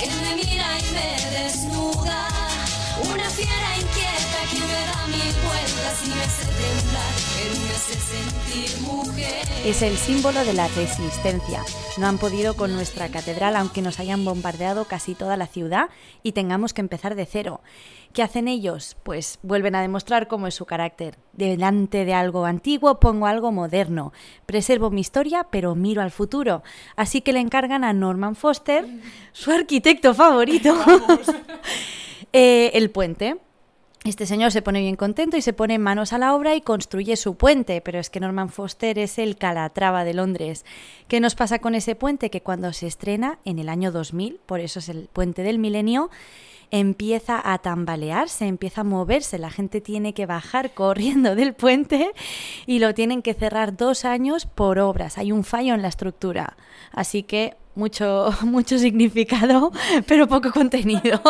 que 0.00 0.06
me 0.22 0.34
mira 0.42 0.78
y 0.78 0.94
me 0.94 1.42
desnuda? 1.42 2.26
Una 3.12 3.28
fiera 3.30 3.70
Es 9.64 9.82
el 9.82 9.96
símbolo 9.98 10.42
de 10.44 10.54
la 10.54 10.68
resistencia. 10.68 11.62
No 11.98 12.06
han 12.06 12.18
podido 12.18 12.54
con 12.56 12.72
nuestra 12.72 13.08
catedral, 13.08 13.56
aunque 13.56 13.82
nos 13.82 14.00
hayan 14.00 14.24
bombardeado 14.24 14.86
casi 14.86 15.14
toda 15.14 15.36
la 15.36 15.46
ciudad 15.46 15.90
y 16.22 16.32
tengamos 16.32 16.72
que 16.72 16.80
empezar 16.80 17.14
de 17.14 17.26
cero. 17.26 17.60
¿Qué 18.12 18.22
hacen 18.22 18.48
ellos? 18.48 18.96
Pues 19.02 19.38
vuelven 19.42 19.74
a 19.74 19.82
demostrar 19.82 20.28
cómo 20.28 20.46
es 20.46 20.54
su 20.54 20.64
carácter. 20.64 21.18
Delante 21.34 22.04
de 22.04 22.14
algo 22.14 22.46
antiguo 22.46 22.98
pongo 23.00 23.26
algo 23.26 23.52
moderno. 23.52 24.12
Preservo 24.46 24.90
mi 24.90 25.02
historia, 25.02 25.46
pero 25.50 25.74
miro 25.74 26.00
al 26.00 26.10
futuro. 26.10 26.62
Así 26.96 27.20
que 27.20 27.32
le 27.34 27.40
encargan 27.40 27.84
a 27.84 27.92
Norman 27.92 28.36
Foster, 28.36 28.86
su 29.32 29.52
arquitecto 29.52 30.14
favorito, 30.14 30.74
eh, 32.32 32.70
el 32.74 32.90
puente. 32.90 33.36
Este 34.02 34.24
señor 34.24 34.50
se 34.50 34.62
pone 34.62 34.80
bien 34.80 34.96
contento 34.96 35.36
y 35.36 35.42
se 35.42 35.52
pone 35.52 35.78
manos 35.78 36.14
a 36.14 36.18
la 36.18 36.34
obra 36.34 36.54
y 36.54 36.62
construye 36.62 37.16
su 37.16 37.34
puente, 37.34 37.82
pero 37.82 37.98
es 37.98 38.08
que 38.08 38.18
Norman 38.18 38.48
Foster 38.48 38.98
es 38.98 39.18
el 39.18 39.36
Calatrava 39.36 40.04
de 40.04 40.14
Londres. 40.14 40.64
¿Qué 41.06 41.20
nos 41.20 41.34
pasa 41.34 41.58
con 41.58 41.74
ese 41.74 41.96
puente? 41.96 42.30
Que 42.30 42.40
cuando 42.40 42.72
se 42.72 42.86
estrena 42.86 43.40
en 43.44 43.58
el 43.58 43.68
año 43.68 43.92
2000, 43.92 44.40
por 44.46 44.60
eso 44.60 44.78
es 44.78 44.88
el 44.88 45.10
puente 45.12 45.42
del 45.42 45.58
milenio, 45.58 46.08
empieza 46.70 47.42
a 47.44 47.58
tambalearse, 47.58 48.46
empieza 48.46 48.80
a 48.80 48.84
moverse, 48.84 49.38
la 49.38 49.50
gente 49.50 49.82
tiene 49.82 50.14
que 50.14 50.24
bajar 50.24 50.70
corriendo 50.74 51.34
del 51.34 51.52
puente 51.52 52.12
y 52.64 52.78
lo 52.78 52.94
tienen 52.94 53.20
que 53.20 53.34
cerrar 53.34 53.76
dos 53.76 54.06
años 54.06 54.46
por 54.46 54.78
obras. 54.78 55.18
Hay 55.18 55.30
un 55.30 55.44
fallo 55.44 55.74
en 55.74 55.82
la 55.82 55.88
estructura, 55.88 56.56
así 56.90 57.22
que 57.22 57.54
mucho, 57.74 58.30
mucho 58.44 58.78
significado, 58.78 59.72
pero 60.06 60.26
poco 60.26 60.52
contenido. 60.52 61.20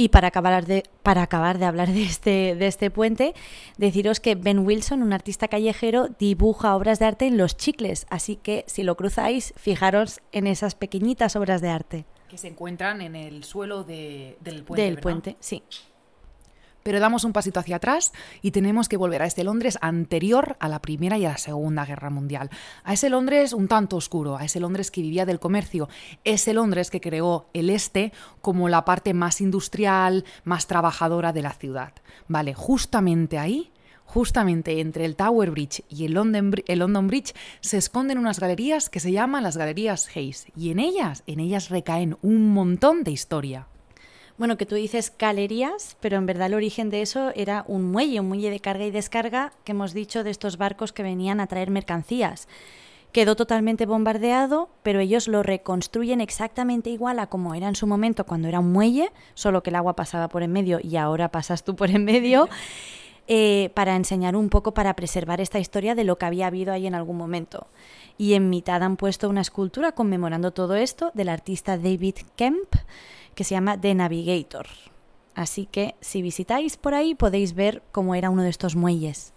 Y 0.00 0.10
para 0.10 0.28
acabar 0.28 0.64
de, 0.64 0.84
para 1.02 1.22
acabar 1.22 1.58
de 1.58 1.64
hablar 1.64 1.88
de 1.88 2.04
este, 2.04 2.54
de 2.54 2.68
este 2.68 2.88
puente, 2.88 3.34
deciros 3.78 4.20
que 4.20 4.36
Ben 4.36 4.60
Wilson, 4.60 5.02
un 5.02 5.12
artista 5.12 5.48
callejero, 5.48 6.06
dibuja 6.20 6.76
obras 6.76 7.00
de 7.00 7.06
arte 7.06 7.26
en 7.26 7.36
los 7.36 7.56
chicles, 7.56 8.06
así 8.08 8.36
que 8.36 8.62
si 8.68 8.84
lo 8.84 8.96
cruzáis, 8.96 9.52
fijaros 9.56 10.20
en 10.30 10.46
esas 10.46 10.76
pequeñitas 10.76 11.34
obras 11.34 11.60
de 11.60 11.70
arte. 11.70 12.04
Que 12.28 12.38
se 12.38 12.46
encuentran 12.46 13.00
en 13.02 13.16
el 13.16 13.42
suelo 13.42 13.82
de- 13.82 14.38
del 14.40 14.62
puente. 14.62 14.82
Del 14.84 14.94
¿verdad? 14.94 15.02
puente, 15.02 15.36
sí. 15.40 15.64
Pero 16.88 17.00
damos 17.00 17.24
un 17.24 17.34
pasito 17.34 17.60
hacia 17.60 17.76
atrás 17.76 18.14
y 18.40 18.50
tenemos 18.50 18.88
que 18.88 18.96
volver 18.96 19.20
a 19.20 19.26
este 19.26 19.44
Londres 19.44 19.76
anterior 19.82 20.56
a 20.58 20.70
la 20.70 20.80
Primera 20.80 21.18
y 21.18 21.26
a 21.26 21.32
la 21.32 21.36
Segunda 21.36 21.84
Guerra 21.84 22.08
Mundial. 22.08 22.48
A 22.82 22.94
ese 22.94 23.10
Londres 23.10 23.52
un 23.52 23.68
tanto 23.68 23.96
oscuro, 23.96 24.38
a 24.38 24.46
ese 24.46 24.58
Londres 24.58 24.90
que 24.90 25.02
vivía 25.02 25.26
del 25.26 25.38
comercio, 25.38 25.90
ese 26.24 26.54
Londres 26.54 26.90
que 26.90 27.02
creó 27.02 27.50
el 27.52 27.68
este 27.68 28.14
como 28.40 28.70
la 28.70 28.86
parte 28.86 29.12
más 29.12 29.42
industrial, 29.42 30.24
más 30.44 30.66
trabajadora 30.66 31.34
de 31.34 31.42
la 31.42 31.52
ciudad. 31.52 31.92
Vale, 32.26 32.54
justamente 32.54 33.38
ahí 33.38 33.70
Justamente 34.06 34.80
entre 34.80 35.04
el 35.04 35.14
Tower 35.14 35.50
Bridge 35.50 35.84
y 35.90 36.06
el 36.06 36.14
London, 36.14 36.54
el 36.66 36.78
London 36.78 37.06
Bridge 37.06 37.34
se 37.60 37.76
esconden 37.76 38.16
unas 38.16 38.40
galerías 38.40 38.88
que 38.88 39.00
se 39.00 39.12
llaman 39.12 39.42
las 39.42 39.58
Galerías 39.58 40.08
Hayes 40.16 40.46
y 40.56 40.70
en 40.70 40.78
ellas, 40.78 41.22
en 41.26 41.40
ellas 41.40 41.68
recaen 41.68 42.16
un 42.22 42.54
montón 42.54 43.04
de 43.04 43.10
historia. 43.10 43.66
Bueno, 44.38 44.56
que 44.56 44.66
tú 44.66 44.76
dices 44.76 45.12
galerías, 45.18 45.96
pero 45.98 46.16
en 46.16 46.24
verdad 46.24 46.46
el 46.46 46.54
origen 46.54 46.90
de 46.90 47.02
eso 47.02 47.32
era 47.34 47.64
un 47.66 47.90
muelle, 47.90 48.20
un 48.20 48.28
muelle 48.28 48.50
de 48.50 48.60
carga 48.60 48.84
y 48.84 48.92
descarga 48.92 49.52
que 49.64 49.72
hemos 49.72 49.92
dicho 49.92 50.22
de 50.22 50.30
estos 50.30 50.58
barcos 50.58 50.92
que 50.92 51.02
venían 51.02 51.40
a 51.40 51.48
traer 51.48 51.72
mercancías. 51.72 52.46
Quedó 53.10 53.34
totalmente 53.34 53.84
bombardeado, 53.84 54.68
pero 54.84 55.00
ellos 55.00 55.26
lo 55.26 55.42
reconstruyen 55.42 56.20
exactamente 56.20 56.88
igual 56.88 57.18
a 57.18 57.26
como 57.26 57.56
era 57.56 57.66
en 57.66 57.74
su 57.74 57.88
momento 57.88 58.26
cuando 58.26 58.46
era 58.46 58.60
un 58.60 58.70
muelle, 58.70 59.10
solo 59.34 59.64
que 59.64 59.70
el 59.70 59.76
agua 59.76 59.96
pasaba 59.96 60.28
por 60.28 60.44
en 60.44 60.52
medio 60.52 60.78
y 60.80 60.94
ahora 60.98 61.32
pasas 61.32 61.64
tú 61.64 61.74
por 61.74 61.90
en 61.90 62.04
medio, 62.04 62.48
eh, 63.26 63.72
para 63.74 63.96
enseñar 63.96 64.36
un 64.36 64.50
poco, 64.50 64.72
para 64.72 64.94
preservar 64.94 65.40
esta 65.40 65.58
historia 65.58 65.96
de 65.96 66.04
lo 66.04 66.16
que 66.16 66.26
había 66.26 66.46
habido 66.46 66.72
ahí 66.72 66.86
en 66.86 66.94
algún 66.94 67.16
momento. 67.16 67.66
Y 68.18 68.34
en 68.34 68.50
mitad 68.50 68.84
han 68.84 68.96
puesto 68.98 69.28
una 69.28 69.40
escultura 69.40 69.92
conmemorando 69.92 70.52
todo 70.52 70.76
esto 70.76 71.10
del 71.14 71.28
artista 71.28 71.76
David 71.76 72.18
Kemp, 72.36 72.76
que 73.38 73.44
se 73.44 73.54
llama 73.54 73.80
The 73.80 73.94
Navigator. 73.94 74.66
Así 75.36 75.66
que 75.70 75.94
si 76.00 76.22
visitáis 76.22 76.76
por 76.76 76.92
ahí 76.92 77.14
podéis 77.14 77.54
ver 77.54 77.84
cómo 77.92 78.16
era 78.16 78.30
uno 78.30 78.42
de 78.42 78.48
estos 78.48 78.74
muelles. 78.74 79.32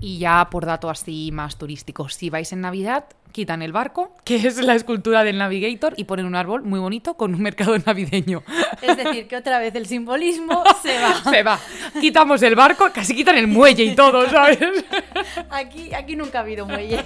Y 0.00 0.18
ya 0.18 0.50
por 0.50 0.66
dato 0.66 0.90
así 0.90 1.30
más 1.32 1.56
turístico, 1.56 2.08
si 2.08 2.30
vais 2.30 2.52
en 2.52 2.62
Navidad, 2.62 3.04
quitan 3.30 3.62
el 3.62 3.70
barco, 3.70 4.12
que 4.24 4.34
es 4.34 4.60
la 4.60 4.74
escultura 4.74 5.22
del 5.22 5.38
Navigator, 5.38 5.94
y 5.96 6.02
ponen 6.02 6.26
un 6.26 6.34
árbol 6.34 6.64
muy 6.64 6.80
bonito 6.80 7.14
con 7.14 7.32
un 7.32 7.42
mercado 7.42 7.78
navideño. 7.86 8.42
Es 8.82 8.96
decir, 8.96 9.28
que 9.28 9.36
otra 9.36 9.60
vez 9.60 9.72
el 9.76 9.86
simbolismo 9.86 10.64
se 10.82 10.98
va. 10.98 11.30
Se 11.30 11.44
va. 11.44 11.60
Quitamos 12.00 12.42
el 12.42 12.56
barco, 12.56 12.90
casi 12.92 13.14
quitan 13.14 13.38
el 13.38 13.46
muelle 13.46 13.84
y 13.84 13.94
todo, 13.94 14.28
¿sabes? 14.30 14.58
Aquí, 15.48 15.94
aquí 15.94 16.16
nunca 16.16 16.38
ha 16.38 16.42
habido 16.42 16.66
muelle. 16.66 17.04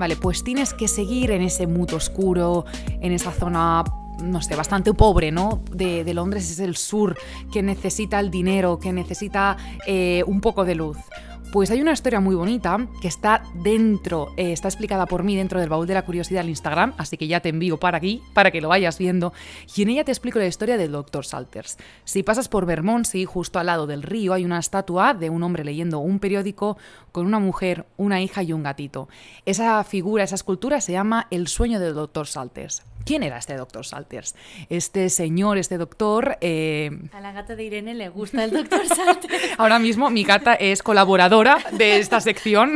Vale, 0.00 0.16
pues 0.16 0.42
tienes 0.42 0.72
que 0.72 0.88
seguir 0.88 1.30
en 1.30 1.42
ese 1.42 1.66
muto 1.66 1.96
oscuro, 1.96 2.64
en 3.02 3.12
esa 3.12 3.32
zona, 3.32 3.84
no 4.22 4.40
sé, 4.40 4.56
bastante 4.56 4.94
pobre, 4.94 5.30
¿no? 5.30 5.60
De, 5.74 6.14
Londres 6.14 6.50
es 6.50 6.58
el 6.58 6.74
sur, 6.74 7.18
que 7.52 7.62
necesita 7.62 8.18
el 8.18 8.30
dinero, 8.30 8.78
que 8.78 8.94
necesita 8.94 9.58
eh, 9.86 10.24
un 10.26 10.40
poco 10.40 10.64
de 10.64 10.74
luz. 10.74 10.96
Pues 11.52 11.68
hay 11.72 11.80
una 11.80 11.90
historia 11.90 12.20
muy 12.20 12.36
bonita 12.36 12.86
que 13.02 13.08
está 13.08 13.42
dentro, 13.54 14.32
eh, 14.36 14.52
está 14.52 14.68
explicada 14.68 15.06
por 15.06 15.24
mí 15.24 15.34
dentro 15.34 15.58
del 15.58 15.68
baúl 15.68 15.84
de 15.84 15.94
la 15.94 16.04
curiosidad 16.04 16.42
del 16.42 16.50
Instagram, 16.50 16.94
así 16.96 17.16
que 17.16 17.26
ya 17.26 17.40
te 17.40 17.48
envío 17.48 17.76
para 17.76 17.98
aquí, 17.98 18.22
para 18.34 18.52
que 18.52 18.60
lo 18.60 18.68
vayas 18.68 18.98
viendo. 18.98 19.32
Y 19.74 19.82
en 19.82 19.88
ella 19.88 20.04
te 20.04 20.12
explico 20.12 20.38
la 20.38 20.46
historia 20.46 20.76
del 20.76 20.92
Dr. 20.92 21.26
Salters. 21.26 21.76
Si 22.04 22.22
pasas 22.22 22.48
por 22.48 22.66
Bermondsey, 22.66 23.24
justo 23.24 23.58
al 23.58 23.66
lado 23.66 23.88
del 23.88 24.04
río, 24.04 24.32
hay 24.32 24.44
una 24.44 24.60
estatua 24.60 25.12
de 25.12 25.28
un 25.28 25.42
hombre 25.42 25.64
leyendo 25.64 25.98
un 25.98 26.20
periódico 26.20 26.78
con 27.10 27.26
una 27.26 27.40
mujer, 27.40 27.84
una 27.96 28.22
hija 28.22 28.44
y 28.44 28.52
un 28.52 28.62
gatito. 28.62 29.08
Esa 29.44 29.82
figura, 29.82 30.22
esa 30.22 30.36
escultura 30.36 30.80
se 30.80 30.92
llama 30.92 31.26
El 31.32 31.48
sueño 31.48 31.80
del 31.80 31.94
Dr. 31.94 32.28
Salters. 32.28 32.84
¿Quién 33.04 33.22
era 33.22 33.38
este 33.38 33.56
Dr. 33.56 33.84
Salters? 33.84 34.34
Este 34.68 35.08
señor, 35.10 35.58
este 35.58 35.78
doctor... 35.78 36.36
eh, 36.40 36.90
A 37.12 37.20
la 37.20 37.32
gata 37.32 37.56
de 37.56 37.64
Irene 37.64 37.94
le 37.94 38.08
gusta 38.08 38.44
el 38.44 38.50
doctor 38.50 38.86
Salter. 38.86 39.30
Ahora 39.58 39.78
mismo 39.78 40.10
mi 40.10 40.22
gata 40.22 40.54
es 40.54 40.82
colaboradora 40.82 41.58
de 41.72 41.98
esta 41.98 42.20
sección 42.20 42.74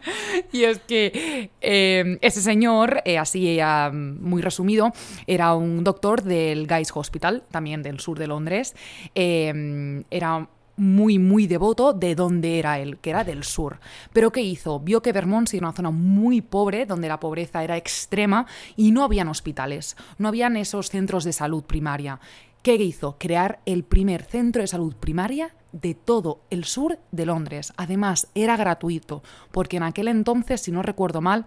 y 0.52 0.64
es 0.64 0.78
que 0.80 1.50
eh, 1.60 2.18
ese 2.22 2.40
señor, 2.42 3.02
eh, 3.04 3.18
así 3.18 3.58
eh, 3.60 3.90
muy 3.92 4.42
resumido, 4.42 4.92
era 5.26 5.54
un 5.54 5.84
doctor 5.84 6.22
del 6.22 6.66
Guy's 6.66 6.90
Hospital, 6.94 7.44
también 7.50 7.82
del 7.82 8.00
sur 8.00 8.18
de 8.18 8.26
Londres. 8.26 8.74
Era 9.14 10.48
muy, 10.78 11.18
muy 11.18 11.46
devoto 11.46 11.92
de 11.92 12.14
dónde 12.14 12.58
era 12.58 12.78
él, 12.78 12.98
que 12.98 13.10
era 13.10 13.24
del 13.24 13.44
sur. 13.44 13.80
Pero 14.12 14.32
¿qué 14.32 14.40
hizo? 14.40 14.80
Vio 14.80 15.02
que 15.02 15.12
Bermondsey 15.12 15.58
era 15.58 15.66
una 15.66 15.76
zona 15.76 15.90
muy 15.90 16.40
pobre, 16.40 16.86
donde 16.86 17.08
la 17.08 17.20
pobreza 17.20 17.62
era 17.62 17.76
extrema 17.76 18.46
y 18.76 18.92
no 18.92 19.04
habían 19.04 19.28
hospitales, 19.28 19.96
no 20.16 20.28
habían 20.28 20.56
esos 20.56 20.88
centros 20.88 21.24
de 21.24 21.32
salud 21.32 21.64
primaria. 21.64 22.20
¿Qué 22.62 22.74
hizo? 22.74 23.16
Crear 23.18 23.60
el 23.66 23.84
primer 23.84 24.22
centro 24.22 24.62
de 24.62 24.68
salud 24.68 24.94
primaria 24.94 25.54
de 25.72 25.94
todo 25.94 26.40
el 26.50 26.64
sur 26.64 26.98
de 27.12 27.26
Londres. 27.26 27.72
Además, 27.76 28.28
era 28.34 28.56
gratuito, 28.56 29.22
porque 29.52 29.76
en 29.76 29.84
aquel 29.84 30.08
entonces, 30.08 30.60
si 30.62 30.72
no 30.72 30.82
recuerdo 30.82 31.20
mal, 31.20 31.46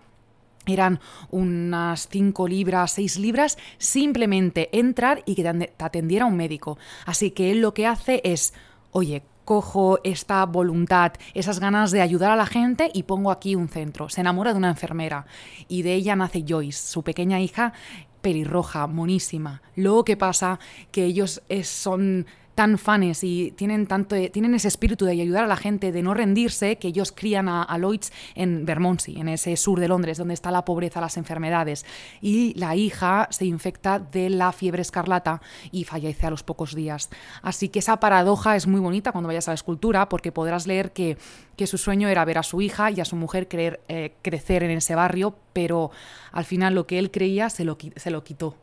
eran 0.66 1.00
unas 1.32 2.08
5 2.10 2.48
libras, 2.48 2.92
6 2.92 3.18
libras, 3.18 3.58
simplemente 3.78 4.70
entrar 4.78 5.24
y 5.26 5.36
que 5.36 5.44
te 5.44 5.84
atendiera 5.84 6.26
un 6.26 6.36
médico. 6.36 6.78
Así 7.06 7.32
que 7.32 7.52
él 7.52 7.62
lo 7.62 7.74
que 7.74 7.88
hace 7.88 8.22
es, 8.24 8.54
oye, 8.92 9.24
cojo 9.46 10.00
esta 10.04 10.46
voluntad, 10.46 11.14
esas 11.34 11.60
ganas 11.60 11.92
de 11.92 12.02
ayudar 12.02 12.32
a 12.32 12.36
la 12.36 12.46
gente 12.46 12.90
y 12.94 13.04
pongo 13.04 13.32
aquí 13.32 13.56
un 13.56 13.68
centro. 13.68 14.10
Se 14.10 14.22
enamora 14.22 14.52
de 14.52 14.58
una 14.58 14.70
enfermera 14.70 15.26
y 15.68 15.82
de 15.82 15.94
ella 15.94 16.16
nace 16.16 16.46
Joyce, 16.48 16.92
su 16.92 17.04
pequeña 17.04 17.40
hija, 17.40 17.74
pelirroja, 18.22 18.88
monísima. 18.88 19.62
Luego, 19.76 20.06
¿qué 20.06 20.16
pasa? 20.16 20.60
Que 20.92 21.06
ellos 21.06 21.42
son 21.64 22.28
tan 22.62 22.78
fanes 22.78 23.24
y 23.24 23.50
tienen, 23.58 23.88
tanto, 23.88 24.16
tienen 24.30 24.54
ese 24.54 24.68
espíritu 24.68 25.06
de 25.06 25.14
ayudar 25.14 25.46
a 25.46 25.48
la 25.48 25.58
gente, 25.58 25.92
de 25.92 26.04
no 26.04 26.14
rendirse, 26.14 26.76
que 26.76 26.90
ellos 26.90 27.12
crían 27.12 27.50
a, 27.50 27.64
a 27.64 27.80
Lloyds 27.80 28.14
en 28.36 28.68
Bermondsey, 28.68 29.20
en 29.20 29.30
ese 29.30 29.58
sur 29.58 29.80
de 29.80 29.88
Londres, 29.88 30.20
donde 30.20 30.36
está 30.36 30.52
la 30.52 30.64
pobreza, 30.64 31.02
las 31.02 31.18
enfermedades. 31.18 31.88
Y 32.22 32.54
la 32.60 32.76
hija 32.76 33.28
se 33.32 33.46
infecta 33.46 33.98
de 33.98 34.30
la 34.30 34.52
fiebre 34.52 34.84
escarlata 34.84 35.42
y 35.72 35.86
fallece 35.86 36.28
a 36.28 36.30
los 36.30 36.44
pocos 36.44 36.76
días. 36.76 37.10
Así 37.42 37.70
que 37.70 37.80
esa 37.80 38.00
paradoja 38.00 38.56
es 38.56 38.68
muy 38.68 38.80
bonita 38.80 39.12
cuando 39.12 39.30
vayas 39.30 39.48
a 39.48 39.52
la 39.54 39.56
escultura, 39.56 40.08
porque 40.08 40.32
podrás 40.32 40.68
leer 40.68 40.92
que, 40.92 41.18
que 41.56 41.66
su 41.66 41.80
sueño 41.80 42.10
era 42.10 42.24
ver 42.26 42.38
a 42.38 42.44
su 42.44 42.62
hija 42.62 42.92
y 42.92 43.02
a 43.02 43.06
su 43.06 43.16
mujer 43.16 43.48
creer, 43.48 43.82
eh, 43.88 44.14
crecer 44.22 44.62
en 44.62 44.70
ese 44.70 44.94
barrio, 44.94 45.34
pero 45.52 45.90
al 46.32 46.46
final 46.46 46.76
lo 46.76 46.86
que 46.86 47.00
él 47.00 47.10
creía 47.10 47.50
se 47.50 47.66
lo, 47.66 47.80
se 47.96 48.12
lo 48.12 48.24
quitó. 48.24 48.56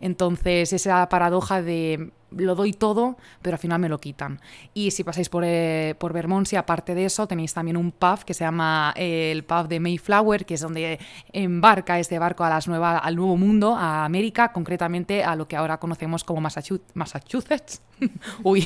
Entonces, 0.00 0.72
esa 0.72 1.08
paradoja 1.08 1.62
de 1.62 2.10
lo 2.36 2.54
doy 2.54 2.72
todo, 2.72 3.16
pero 3.42 3.54
al 3.54 3.58
final 3.58 3.78
me 3.80 3.88
lo 3.88 3.98
quitan. 3.98 4.40
Y 4.74 4.90
si 4.90 5.04
pasáis 5.04 5.28
por, 5.28 5.44
eh, 5.46 5.94
por 5.98 6.12
Bermondsey, 6.12 6.56
aparte 6.58 6.94
de 6.94 7.04
eso, 7.06 7.26
tenéis 7.26 7.54
también 7.54 7.76
un 7.76 7.92
pub 7.92 8.24
que 8.24 8.34
se 8.34 8.44
llama 8.44 8.92
eh, 8.96 9.30
el 9.32 9.44
pub 9.44 9.68
de 9.68 9.80
Mayflower, 9.80 10.44
que 10.46 10.54
es 10.54 10.60
donde 10.60 10.98
embarca 11.32 11.98
este 11.98 12.18
barco 12.18 12.44
a 12.44 12.50
las 12.50 12.68
nueva, 12.68 12.98
al 12.98 13.16
nuevo 13.16 13.36
mundo, 13.36 13.74
a 13.74 14.04
América, 14.04 14.52
concretamente 14.52 15.24
a 15.24 15.36
lo 15.36 15.48
que 15.48 15.56
ahora 15.56 15.78
conocemos 15.78 16.24
como 16.24 16.40
Massachu- 16.40 16.80
Massachusetts. 16.94 17.82
Uy, 18.42 18.62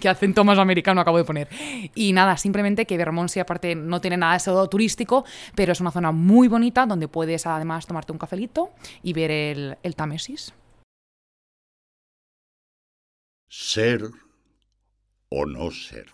qué 0.00 0.08
acento 0.08 0.44
más 0.44 0.58
americano 0.58 1.00
acabo 1.00 1.18
de 1.18 1.24
poner. 1.24 1.48
Y 1.94 2.12
nada, 2.12 2.36
simplemente 2.36 2.86
que 2.86 2.96
Bermondsey, 2.96 3.40
aparte, 3.40 3.74
no 3.74 4.00
tiene 4.00 4.16
nada 4.16 4.32
de 4.32 4.38
eso 4.38 4.68
turístico, 4.68 5.24
pero 5.54 5.72
es 5.72 5.80
una 5.80 5.90
zona 5.90 6.12
muy 6.12 6.48
bonita 6.48 6.86
donde 6.86 7.08
puedes 7.08 7.46
además 7.46 7.86
tomarte 7.86 8.12
un 8.12 8.18
cafelito 8.18 8.70
y 9.02 9.12
ver 9.12 9.30
el, 9.30 9.76
el 9.82 9.94
Támesis. 9.94 10.52
Ser 13.54 14.10
o 15.30 15.44
no 15.44 15.70
ser. 15.70 16.06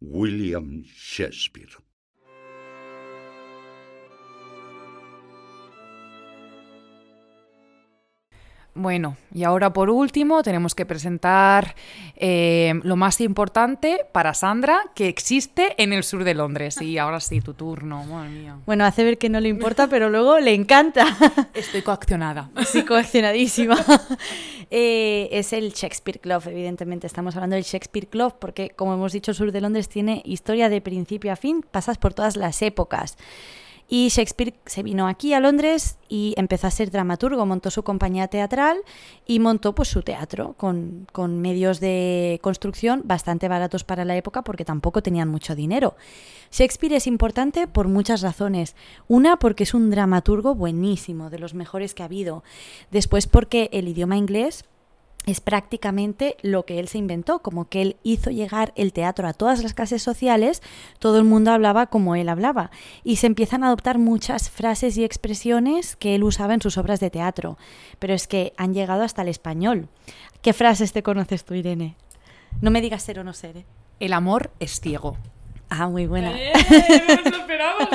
William 0.00 0.82
Shakespeare. 0.82 1.76
Bueno, 8.78 9.16
y 9.34 9.42
ahora 9.42 9.72
por 9.72 9.90
último 9.90 10.44
tenemos 10.44 10.76
que 10.76 10.86
presentar 10.86 11.74
eh, 12.14 12.78
lo 12.84 12.94
más 12.94 13.20
importante 13.20 14.06
para 14.12 14.34
Sandra 14.34 14.84
que 14.94 15.08
existe 15.08 15.74
en 15.82 15.92
el 15.92 16.04
sur 16.04 16.22
de 16.22 16.32
Londres. 16.34 16.80
Y 16.80 16.96
ahora 16.98 17.18
sí, 17.18 17.40
tu 17.40 17.54
turno, 17.54 18.04
madre 18.04 18.28
mía. 18.28 18.56
Bueno, 18.66 18.84
hace 18.84 19.02
ver 19.02 19.18
que 19.18 19.28
no 19.30 19.40
le 19.40 19.48
importa, 19.48 19.88
pero 19.88 20.10
luego 20.10 20.38
le 20.38 20.54
encanta. 20.54 21.04
Estoy 21.54 21.82
coaccionada. 21.82 22.50
Sí, 22.66 22.84
coaccionadísima. 22.84 23.76
Eh, 24.70 25.30
es 25.32 25.54
el 25.54 25.72
Shakespeare 25.72 26.20
Club, 26.20 26.42
evidentemente. 26.44 27.06
Estamos 27.06 27.34
hablando 27.36 27.56
del 27.56 27.64
Shakespeare 27.64 28.06
Club 28.06 28.34
porque, 28.38 28.68
como 28.68 28.92
hemos 28.92 29.14
dicho, 29.14 29.30
el 29.30 29.34
sur 29.34 29.50
de 29.50 29.62
Londres 29.62 29.88
tiene 29.88 30.20
historia 30.26 30.68
de 30.68 30.82
principio 30.82 31.32
a 31.32 31.36
fin, 31.36 31.64
pasas 31.70 31.96
por 31.96 32.12
todas 32.12 32.36
las 32.36 32.60
épocas. 32.60 33.16
Y 33.90 34.08
Shakespeare 34.08 34.52
se 34.66 34.82
vino 34.82 35.08
aquí 35.08 35.32
a 35.32 35.40
Londres 35.40 35.96
y 36.10 36.34
empezó 36.36 36.66
a 36.66 36.70
ser 36.70 36.90
dramaturgo, 36.90 37.46
montó 37.46 37.70
su 37.70 37.82
compañía 37.82 38.28
teatral 38.28 38.76
y 39.26 39.38
montó 39.38 39.74
pues 39.74 39.88
su 39.88 40.02
teatro 40.02 40.54
con, 40.58 41.06
con 41.10 41.40
medios 41.40 41.80
de 41.80 42.38
construcción 42.42 43.00
bastante 43.06 43.48
baratos 43.48 43.84
para 43.84 44.04
la 44.04 44.14
época 44.14 44.42
porque 44.42 44.66
tampoco 44.66 45.02
tenían 45.02 45.30
mucho 45.30 45.54
dinero. 45.54 45.96
Shakespeare 46.50 46.96
es 46.96 47.06
importante 47.06 47.66
por 47.66 47.88
muchas 47.88 48.20
razones. 48.20 48.76
Una, 49.06 49.38
porque 49.38 49.62
es 49.62 49.72
un 49.72 49.88
dramaturgo 49.88 50.54
buenísimo, 50.54 51.30
de 51.30 51.38
los 51.38 51.54
mejores 51.54 51.94
que 51.94 52.02
ha 52.02 52.06
habido. 52.06 52.44
Después, 52.90 53.26
porque 53.26 53.70
el 53.72 53.88
idioma 53.88 54.18
inglés 54.18 54.64
es 55.30 55.40
prácticamente 55.42 56.36
lo 56.42 56.64
que 56.64 56.78
él 56.78 56.88
se 56.88 56.96
inventó, 56.96 57.40
como 57.40 57.68
que 57.68 57.82
él 57.82 57.96
hizo 58.02 58.30
llegar 58.30 58.72
el 58.76 58.92
teatro 58.94 59.28
a 59.28 59.34
todas 59.34 59.62
las 59.62 59.74
clases 59.74 60.02
sociales, 60.02 60.62
todo 60.98 61.18
el 61.18 61.24
mundo 61.24 61.50
hablaba 61.52 61.86
como 61.88 62.16
él 62.16 62.30
hablaba, 62.30 62.70
y 63.04 63.16
se 63.16 63.26
empiezan 63.26 63.62
a 63.62 63.66
adoptar 63.66 63.98
muchas 63.98 64.48
frases 64.48 64.96
y 64.96 65.04
expresiones 65.04 65.96
que 65.96 66.14
él 66.14 66.24
usaba 66.24 66.54
en 66.54 66.62
sus 66.62 66.78
obras 66.78 66.98
de 67.00 67.10
teatro, 67.10 67.58
pero 67.98 68.14
es 68.14 68.26
que 68.26 68.54
han 68.56 68.72
llegado 68.72 69.02
hasta 69.02 69.20
el 69.22 69.28
español. 69.28 69.88
¿Qué 70.40 70.54
frases 70.54 70.92
te 70.92 71.02
conoces 71.02 71.44
tú, 71.44 71.52
Irene? 71.54 71.94
No 72.62 72.70
me 72.70 72.80
digas 72.80 73.02
ser 73.02 73.18
o 73.18 73.24
no 73.24 73.34
ser, 73.34 73.58
¿eh? 73.58 73.66
El 74.00 74.14
amor 74.14 74.50
es 74.60 74.80
ciego. 74.80 75.18
Ah, 75.68 75.88
muy 75.88 76.06
buena. 76.06 76.30
no 77.30 77.36
esperamos, 77.36 77.88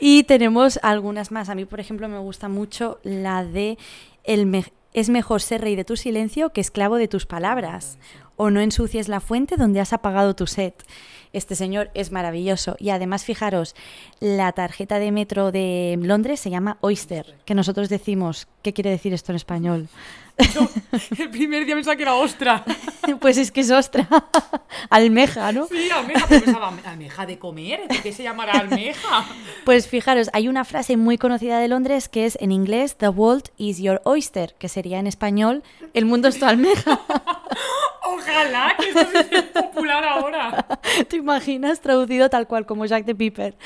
Y 0.00 0.24
tenemos 0.24 0.80
algunas 0.82 1.30
más. 1.30 1.48
A 1.48 1.54
mí, 1.54 1.64
por 1.66 1.78
ejemplo, 1.78 2.08
me 2.08 2.18
gusta 2.18 2.48
mucho 2.48 2.98
la 3.04 3.44
de 3.44 3.78
el 4.24 4.46
me- 4.46 4.64
es 4.94 5.10
mejor 5.10 5.42
ser 5.42 5.60
rey 5.60 5.76
de 5.76 5.84
tu 5.84 5.96
silencio 5.96 6.50
que 6.50 6.60
esclavo 6.60 6.96
de 6.96 7.08
tus 7.08 7.26
palabras. 7.26 7.98
O 8.36 8.50
no 8.50 8.60
ensucies 8.60 9.08
la 9.08 9.20
fuente 9.20 9.56
donde 9.56 9.80
has 9.80 9.92
apagado 9.92 10.34
tu 10.34 10.46
sed. 10.46 10.72
Este 11.34 11.54
señor 11.56 11.90
es 11.94 12.12
maravilloso. 12.12 12.76
Y 12.78 12.90
además, 12.90 13.24
fijaros, 13.24 13.74
la 14.20 14.52
tarjeta 14.52 14.98
de 14.98 15.12
metro 15.12 15.52
de 15.52 15.98
Londres 16.00 16.40
se 16.40 16.48
llama 16.50 16.78
Oyster, 16.80 17.36
que 17.44 17.54
nosotros 17.54 17.88
decimos, 17.88 18.48
¿qué 18.62 18.72
quiere 18.72 18.90
decir 18.90 19.12
esto 19.12 19.32
en 19.32 19.36
español? 19.36 19.88
El 21.16 21.30
primer 21.30 21.64
día 21.64 21.74
pensaba 21.74 21.96
que 21.96 22.02
era 22.02 22.14
ostra. 22.14 22.64
pues 23.20 23.36
es 23.36 23.52
que 23.52 23.60
es 23.60 23.70
ostra, 23.70 24.08
almeja, 24.90 25.52
¿no? 25.52 25.66
Sí, 25.66 25.90
almeja, 25.90 26.26
pero 26.28 26.44
pensaba, 26.44 26.72
almeja 26.84 27.26
de 27.26 27.38
comer, 27.38 27.86
¿de 27.88 28.00
qué 28.00 28.12
se 28.12 28.22
llamará 28.22 28.54
almeja? 28.54 29.26
Pues 29.64 29.86
fijaros, 29.86 30.30
hay 30.32 30.48
una 30.48 30.64
frase 30.64 30.96
muy 30.96 31.18
conocida 31.18 31.58
de 31.58 31.68
Londres 31.68 32.08
que 32.08 32.26
es 32.26 32.36
en 32.40 32.50
inglés 32.50 32.96
The 32.96 33.10
world 33.10 33.50
is 33.58 33.78
your 33.78 34.00
oyster, 34.04 34.54
que 34.58 34.68
sería 34.68 34.98
en 34.98 35.06
español 35.06 35.62
El 35.92 36.04
mundo 36.06 36.28
es 36.28 36.38
tu 36.38 36.46
almeja. 36.46 37.00
Ojalá 38.24 38.76
que 38.78 38.88
esto 38.88 39.52
popular 39.72 40.04
ahora. 40.04 40.66
¿Te 41.08 41.16
imaginas 41.16 41.80
traducido 41.80 42.30
tal 42.30 42.46
cual 42.46 42.66
como 42.66 42.86
Jack 42.86 43.04
the 43.04 43.14
Piper? 43.14 43.56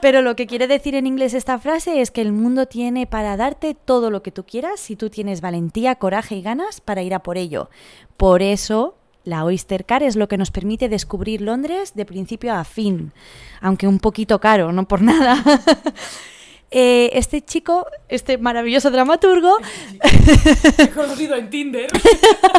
Pero 0.00 0.22
lo 0.22 0.34
que 0.36 0.46
quiere 0.46 0.66
decir 0.66 0.94
en 0.94 1.06
inglés 1.06 1.34
esta 1.34 1.58
frase 1.58 2.00
es 2.00 2.10
que 2.10 2.22
el 2.22 2.32
mundo 2.32 2.66
tiene 2.66 3.06
para 3.06 3.36
darte 3.36 3.74
todo 3.74 4.10
lo 4.10 4.22
que 4.22 4.32
tú 4.32 4.44
quieras 4.44 4.80
si 4.80 4.96
tú 4.96 5.10
tienes 5.10 5.40
valentía, 5.40 5.94
coraje 5.96 6.36
y 6.36 6.42
ganas 6.42 6.80
para 6.80 7.02
ir 7.02 7.14
a 7.14 7.22
por 7.22 7.38
ello. 7.38 7.70
Por 8.16 8.42
eso 8.42 8.96
la 9.24 9.44
Oyster 9.44 9.84
Card 9.84 10.02
es 10.02 10.16
lo 10.16 10.26
que 10.26 10.38
nos 10.38 10.50
permite 10.50 10.88
descubrir 10.88 11.40
Londres 11.40 11.94
de 11.94 12.04
principio 12.04 12.54
a 12.54 12.64
fin, 12.64 13.12
aunque 13.60 13.86
un 13.86 14.00
poquito 14.00 14.40
caro, 14.40 14.72
no 14.72 14.88
por 14.88 15.02
nada. 15.02 15.42
Eh, 16.74 17.10
este 17.12 17.42
chico, 17.42 17.86
este 18.08 18.38
maravilloso 18.38 18.90
dramaturgo, 18.90 19.58
He 20.78 20.88
conocido 20.94 21.36
en 21.36 21.50
Tinder. 21.50 21.90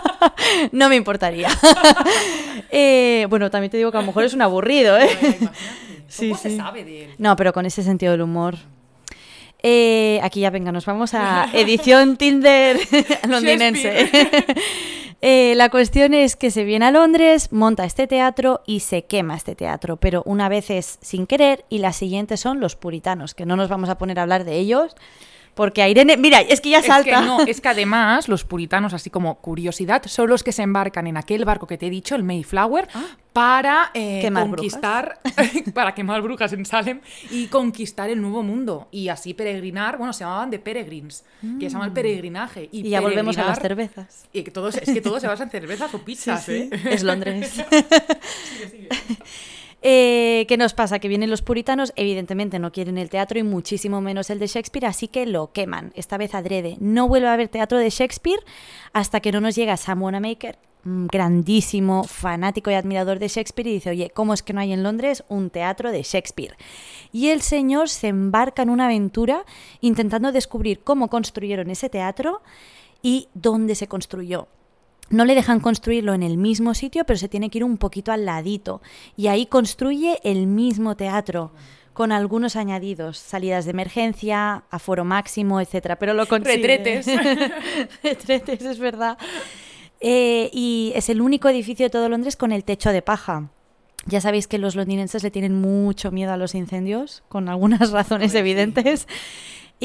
no 0.72 0.88
me 0.88 0.96
importaría. 0.96 1.50
Eh, 2.76 3.28
bueno, 3.30 3.52
también 3.52 3.70
te 3.70 3.78
digo 3.78 3.92
que 3.92 3.98
a 3.98 4.02
lo 4.02 4.08
mejor 4.08 4.24
es 4.24 4.34
un 4.34 4.42
aburrido, 4.42 4.98
¿eh? 4.98 5.08
Sí, 6.08 6.30
¿Cómo 6.30 6.42
se 6.42 6.50
sí. 6.50 6.58
sabe 6.58 6.84
de 6.84 7.04
él? 7.04 7.10
No, 7.20 7.36
pero 7.36 7.54
con 7.54 7.68
ese 7.68 7.84
sentido 7.84 8.14
del 8.14 8.22
humor. 8.22 8.56
Eh, 9.62 10.20
aquí 10.24 10.40
ya 10.40 10.50
venga, 10.50 10.72
nos 10.72 10.86
vamos 10.88 11.14
a 11.14 11.50
edición 11.54 12.18
Tinder 12.18 12.80
londinense. 13.28 14.10
Eh, 15.26 15.54
la 15.56 15.70
cuestión 15.70 16.14
es 16.14 16.36
que 16.36 16.52
se 16.52 16.66
viene 16.66 16.84
a 16.84 16.92
Londres, 16.92 17.54
monta 17.54 17.86
este 17.86 18.08
teatro 18.08 18.62
y 18.66 18.82
se 18.82 19.06
quema 19.06 19.38
este 19.38 19.56
teatro, 19.56 19.96
pero 19.96 20.22
una 20.26 20.50
vez 20.50 20.70
es 20.70 20.98
sin 21.02 21.28
querer 21.28 21.64
y 21.70 21.78
la 21.78 21.94
siguiente 21.94 22.36
son 22.36 22.60
los 22.60 22.76
puritanos, 22.76 23.34
que 23.34 23.46
no 23.46 23.56
nos 23.56 23.70
vamos 23.70 23.88
a 23.88 23.98
poner 23.98 24.20
a 24.20 24.24
hablar 24.24 24.44
de 24.44 24.58
ellos, 24.58 24.98
porque 25.56 25.82
a 25.82 25.90
Irene, 25.90 26.18
mira, 26.18 26.42
es 26.42 26.62
que 26.62 26.70
ya 26.70 26.80
Es 26.80 26.86
salta. 26.86 27.20
que 27.20 27.26
no, 27.26 27.42
es 27.42 27.62
que 27.62 27.70
además 27.70 28.28
los 28.28 28.44
puritanos, 28.44 28.94
así 28.94 29.10
como 29.10 29.36
curiosidad, 29.36 30.04
son 30.06 30.30
los 30.30 30.44
que 30.44 30.52
se 30.52 30.64
embarcan 30.64 31.08
en 31.08 31.18
aquel 31.18 31.46
barco 31.46 31.68
que 31.68 31.78
te 31.78 31.88
he 31.88 31.90
dicho, 31.90 32.16
el 32.16 32.24
Mayflower, 32.24 32.88
para 33.34 33.90
eh, 33.96 34.20
Quemar 34.22 34.48
conquistar, 34.48 35.20
para 35.74 35.96
quemar 35.96 36.22
brujas 36.22 36.54
en 36.54 36.66
Salem 36.66 37.02
y 37.32 37.48
conquistar 37.48 38.10
el 38.12 38.22
nuevo 38.22 38.44
mundo 38.44 38.88
y 38.92 39.10
así 39.10 39.34
peregrinar, 39.34 39.98
bueno, 39.98 40.14
se 40.14 40.24
llamaban 40.24 40.52
de 40.52 40.60
peregrins, 40.60 41.24
que 41.60 41.66
se 41.68 41.72
llama 41.72 41.86
el 41.86 41.94
peregrinaje. 41.94 42.70
Y, 42.72 42.86
Y 42.86 42.90
ya 42.90 43.02
volvemos 43.02 43.38
a 43.38 43.46
las 43.46 43.60
cervezas. 43.60 44.26
Y 44.34 44.44
que 44.44 44.52
todos, 44.52 44.76
es 44.76 44.94
que 44.94 45.02
todos 45.02 45.22
se 45.22 45.28
basan 45.28 45.48
en 45.48 45.52
cervezas 45.52 45.94
o 45.94 46.00
pizzas, 46.06 46.48
¿eh? 46.50 46.70
Es 46.90 47.04
Londres. 47.04 47.64
Eh, 49.86 50.46
¿Qué 50.48 50.56
nos 50.56 50.74
pasa? 50.74 51.00
Que 51.00 51.10
vienen 51.10 51.30
los 51.30 51.42
puritanos, 51.42 51.92
evidentemente 51.98 52.58
no 52.58 52.72
quieren 52.72 52.98
el 52.98 53.10
teatro 53.10 53.38
y 53.38 53.44
muchísimo 53.44 54.00
menos 54.00 54.30
el 54.30 54.40
de 54.40 54.48
Shakespeare, 54.48 54.86
así 54.86 55.10
que 55.10 55.26
lo 55.26 55.52
queman, 55.52 55.92
esta 55.96 56.18
vez 56.18 56.34
adrede. 56.34 56.78
No 56.80 57.10
vuelve 57.10 57.28
a 57.28 57.34
haber 57.34 57.50
teatro 57.50 57.78
de 57.78 57.90
Shakespeare 57.90 58.40
hasta 58.94 59.20
que 59.20 59.34
no 59.34 59.42
nos 59.42 59.56
llega 59.56 59.76
Sam 59.76 60.02
Wanamaker, 60.02 60.58
grandísimo 60.86 62.06
fanático 62.06 62.72
y 62.72 62.76
admirador 62.76 63.20
de 63.20 63.28
Shakespeare, 63.28 63.68
y 63.68 63.74
dice, 63.74 63.90
oye, 63.90 64.10
¿cómo 64.10 64.34
es 64.34 64.42
que 64.42 64.54
no 64.54 64.62
hay 64.62 64.72
en 64.72 64.84
Londres 64.84 65.26
un 65.28 65.50
teatro 65.50 65.92
de 65.92 66.04
Shakespeare? 66.04 66.56
Y 67.12 67.28
el 67.28 67.42
señor 67.42 67.90
se 67.90 68.08
embarca 68.08 68.62
en 68.62 68.70
una 68.70 68.86
aventura 68.86 69.46
intentando 69.82 70.32
descubrir 70.32 70.80
cómo 70.80 71.10
construyeron 71.10 71.70
ese 71.70 71.90
teatro 71.90 72.42
y 73.02 73.28
dónde 73.34 73.76
se 73.76 73.88
construyó. 73.88 74.48
No 75.10 75.26
le 75.26 75.36
dejan 75.36 75.60
construirlo 75.60 76.14
en 76.14 76.24
el 76.24 76.38
mismo 76.38 76.74
sitio, 76.74 77.06
pero 77.06 77.20
se 77.20 77.28
tiene 77.30 77.50
que 77.50 77.60
ir 77.60 77.64
un 77.64 77.78
poquito 77.78 78.12
al 78.12 78.26
ladito. 78.26 78.82
Y 79.16 79.28
ahí 79.28 79.46
construye 79.46 80.20
el 80.24 80.48
mismo 80.48 80.96
teatro. 80.96 81.52
con 81.94 82.12
algunos 82.12 82.56
añadidos, 82.56 83.20
salidas 83.20 83.66
de 83.66 83.72
emergencia, 83.72 84.64
aforo 84.72 85.06
máximo, 85.06 85.62
etcétera, 85.62 86.00
pero 86.00 86.16
lo 86.16 86.26
consigue. 86.28 86.56
Retretes. 86.56 87.06
Retretes, 88.04 88.64
es 88.64 88.80
verdad. 88.80 89.16
Eh, 90.00 90.50
y 90.52 90.92
es 90.96 91.10
el 91.10 91.22
único 91.22 91.48
edificio 91.50 91.86
de 91.86 91.90
todo 91.92 92.10
Londres 92.10 92.36
con 92.36 92.52
el 92.52 92.64
techo 92.64 92.90
de 92.90 93.04
paja. 93.04 93.52
Ya 94.06 94.20
sabéis 94.20 94.48
que 94.48 94.58
los 94.58 94.76
londinenses 94.76 95.24
le 95.24 95.32
tienen 95.32 95.60
mucho 95.60 96.12
miedo 96.12 96.34
a 96.34 96.38
los 96.38 96.56
incendios, 96.56 97.24
con 97.30 97.48
algunas 97.48 97.92
razones 97.92 98.36
evidentes. 98.36 99.08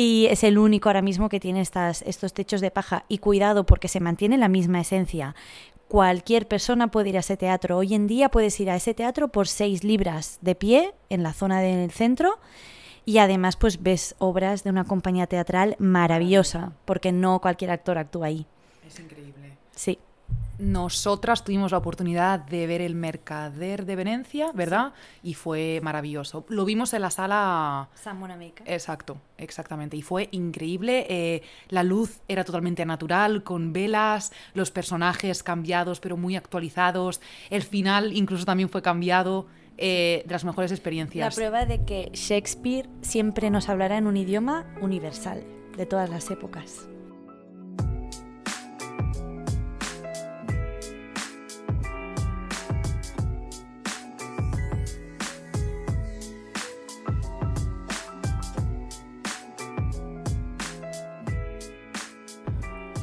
Y 0.00 0.28
es 0.30 0.44
el 0.44 0.58
único 0.58 0.88
ahora 0.88 1.02
mismo 1.02 1.28
que 1.28 1.40
tiene 1.40 1.60
estas, 1.60 2.02
estos 2.02 2.32
techos 2.32 2.60
de 2.60 2.70
paja. 2.70 3.04
Y 3.08 3.18
cuidado, 3.18 3.66
porque 3.66 3.88
se 3.88 3.98
mantiene 3.98 4.38
la 4.38 4.46
misma 4.46 4.80
esencia. 4.80 5.34
Cualquier 5.88 6.46
persona 6.46 6.92
puede 6.92 7.08
ir 7.08 7.16
a 7.16 7.20
ese 7.20 7.36
teatro. 7.36 7.78
Hoy 7.78 7.94
en 7.94 8.06
día 8.06 8.28
puedes 8.28 8.60
ir 8.60 8.70
a 8.70 8.76
ese 8.76 8.94
teatro 8.94 9.26
por 9.26 9.48
6 9.48 9.82
libras 9.82 10.38
de 10.40 10.54
pie 10.54 10.94
en 11.08 11.24
la 11.24 11.32
zona 11.32 11.60
del 11.60 11.90
centro. 11.90 12.38
Y 13.06 13.18
además, 13.18 13.56
pues 13.56 13.82
ves 13.82 14.14
obras 14.18 14.62
de 14.62 14.70
una 14.70 14.84
compañía 14.84 15.26
teatral 15.26 15.74
maravillosa, 15.80 16.74
porque 16.84 17.10
no 17.10 17.40
cualquier 17.40 17.72
actor 17.72 17.98
actúa 17.98 18.26
ahí. 18.28 18.46
Es 18.86 19.00
increíble. 19.00 19.56
Sí. 19.74 19.98
Nosotras 20.58 21.44
tuvimos 21.44 21.70
la 21.70 21.78
oportunidad 21.78 22.40
de 22.40 22.66
ver 22.66 22.80
el 22.80 22.96
Mercader 22.96 23.86
de 23.86 23.94
Venecia, 23.94 24.50
¿verdad? 24.52 24.92
Y 25.22 25.34
fue 25.34 25.78
maravilloso. 25.84 26.44
Lo 26.48 26.64
vimos 26.64 26.92
en 26.94 27.02
la 27.02 27.10
sala... 27.10 27.88
Exacto, 28.66 29.18
exactamente. 29.36 29.96
Y 29.96 30.02
fue 30.02 30.28
increíble. 30.32 31.06
eh, 31.08 31.42
la 31.68 31.84
luz 31.84 32.20
era 32.26 32.42
totalmente 32.44 32.84
natural, 32.84 33.44
con 33.44 33.72
velas, 33.72 34.32
los 34.54 34.72
personajes 34.72 35.42
cambiados 35.44 36.00
pero 36.00 36.16
muy 36.16 36.34
actualizados. 36.34 37.20
El 37.50 37.62
final 37.62 38.12
incluso 38.16 38.44
también 38.44 38.68
fue 38.68 38.82
cambiado. 38.82 39.46
eh, 39.80 40.24
de 40.26 40.32
las 40.32 40.44
mejores 40.44 40.72
La 40.72 40.74
experiencias. 40.76 41.36
prueba 41.36 41.64
de 41.64 41.84
que 41.84 42.10
Shakespeare 42.12 42.88
siempre 43.00 43.48
nos 43.48 43.68
hablará 43.68 43.96
en 43.96 44.08
un 44.08 44.16
idioma 44.16 44.66
universal, 44.80 45.44
de 45.76 45.86
todas 45.86 46.10
las 46.10 46.32
épocas. 46.32 46.88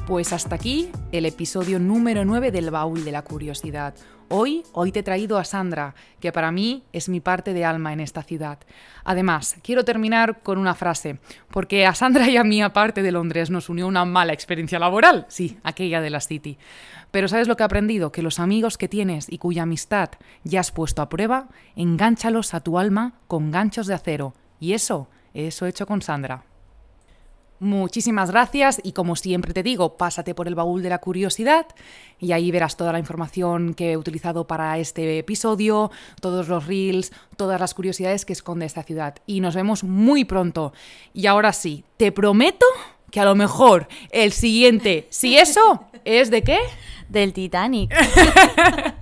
Pues 0.08 0.34
hasta 0.34 0.54
aquí 0.54 0.91
el 1.12 1.26
episodio 1.26 1.80
número 1.80 2.26
9 2.26 2.52
del 2.52 2.70
Baúl 2.70 3.04
de 3.04 3.12
la 3.12 3.24
Curiosidad. 3.24 3.96
Hoy, 4.30 4.62
hoy 4.72 4.91
te 4.91 5.00
he 5.00 5.04
traído 5.04 5.39
a 5.39 5.44
Sandra, 5.44 5.96
que 6.20 6.32
para 6.32 6.52
mí 6.52 6.84
es 6.94 7.10
mi 7.10 7.22
parte 7.22 7.54
de 7.56 7.65
alma 7.65 7.91
en 7.91 8.00
esta 8.00 8.22
ciudad. 8.22 8.60
Además, 9.04 9.58
quiero 9.63 9.84
terminar 9.84 10.44
con 10.44 10.60
una 10.60 10.76
frase, 10.76 11.18
porque 11.50 11.88
a 11.88 11.96
Sandra 11.96 12.30
y 12.30 12.38
a 12.38 12.44
mí, 12.44 12.62
aparte 12.62 13.02
de 13.02 13.12
Londres, 13.12 13.50
nos 13.50 13.68
unió 13.68 13.88
una 13.88 14.06
mala 14.06 14.34
experiencia 14.34 14.78
laboral, 14.78 15.26
sí, 15.28 15.58
aquella 15.63 16.02
de 16.02 16.12
la 16.12 16.22
City. 16.22 16.60
Pero 17.10 17.28
¿sabes 17.28 17.48
lo 17.48 17.56
que 17.56 17.63
he 17.63 17.65
aprendido? 17.65 18.12
Que 18.12 18.22
los 18.22 18.39
amigos 18.39 18.78
que 18.78 18.88
tienes 18.88 19.26
y 19.28 19.39
cuya 19.39 19.63
amistad 19.63 20.10
ya 20.44 20.60
has 20.60 20.72
puesto 20.72 21.02
a 21.02 21.10
prueba, 21.10 21.48
engánchalos 21.76 22.54
a 22.54 22.60
tu 22.60 22.78
alma 22.78 23.15
con 23.26 23.50
ganchos 23.50 23.88
de 23.88 23.96
acero. 23.96 24.36
Y 24.60 24.74
eso, 24.74 25.10
eso 25.34 25.65
he 25.65 25.70
hecho 25.70 25.88
con 25.88 26.04
Sandra. 26.04 26.44
Muchísimas 27.65 28.30
gracias 28.30 28.80
y 28.84 28.91
como 28.91 29.15
siempre 29.15 29.51
te 29.51 29.63
digo, 29.63 29.97
pásate 29.97 30.36
por 30.36 30.47
el 30.47 30.54
baúl 30.54 30.84
de 30.84 30.89
la 30.89 30.99
curiosidad 30.99 31.65
y 32.19 32.32
ahí 32.32 32.51
verás 32.51 32.78
toda 32.78 32.91
la 32.91 32.99
información 32.99 33.73
que 33.73 33.93
he 33.93 33.97
utilizado 33.97 34.45
para 34.45 34.78
este 34.78 35.17
episodio, 35.17 35.89
todos 36.21 36.47
los 36.47 36.67
reels, 36.67 37.12
todas 37.38 37.60
las 37.60 37.73
curiosidades 37.73 38.23
que 38.23 38.34
esconde 38.34 38.67
esta 38.67 38.84
ciudad. 38.84 39.15
Y 39.25 39.39
nos 39.39 39.56
vemos 39.56 39.84
muy 39.84 40.25
pronto. 40.25 40.73
Y 41.12 41.25
ahora 41.25 41.54
sí, 41.54 41.84
te 41.97 42.12
prometo 42.12 42.67
que 43.10 43.19
a 43.19 43.25
lo 43.25 43.34
mejor 43.34 43.88
el 44.12 44.32
siguiente, 44.32 45.08
si 45.10 45.36
eso, 45.36 45.86
es 46.06 46.30
de 46.30 46.43
qué? 46.43 46.60
Del 47.10 47.34
Titanic. 47.34 47.91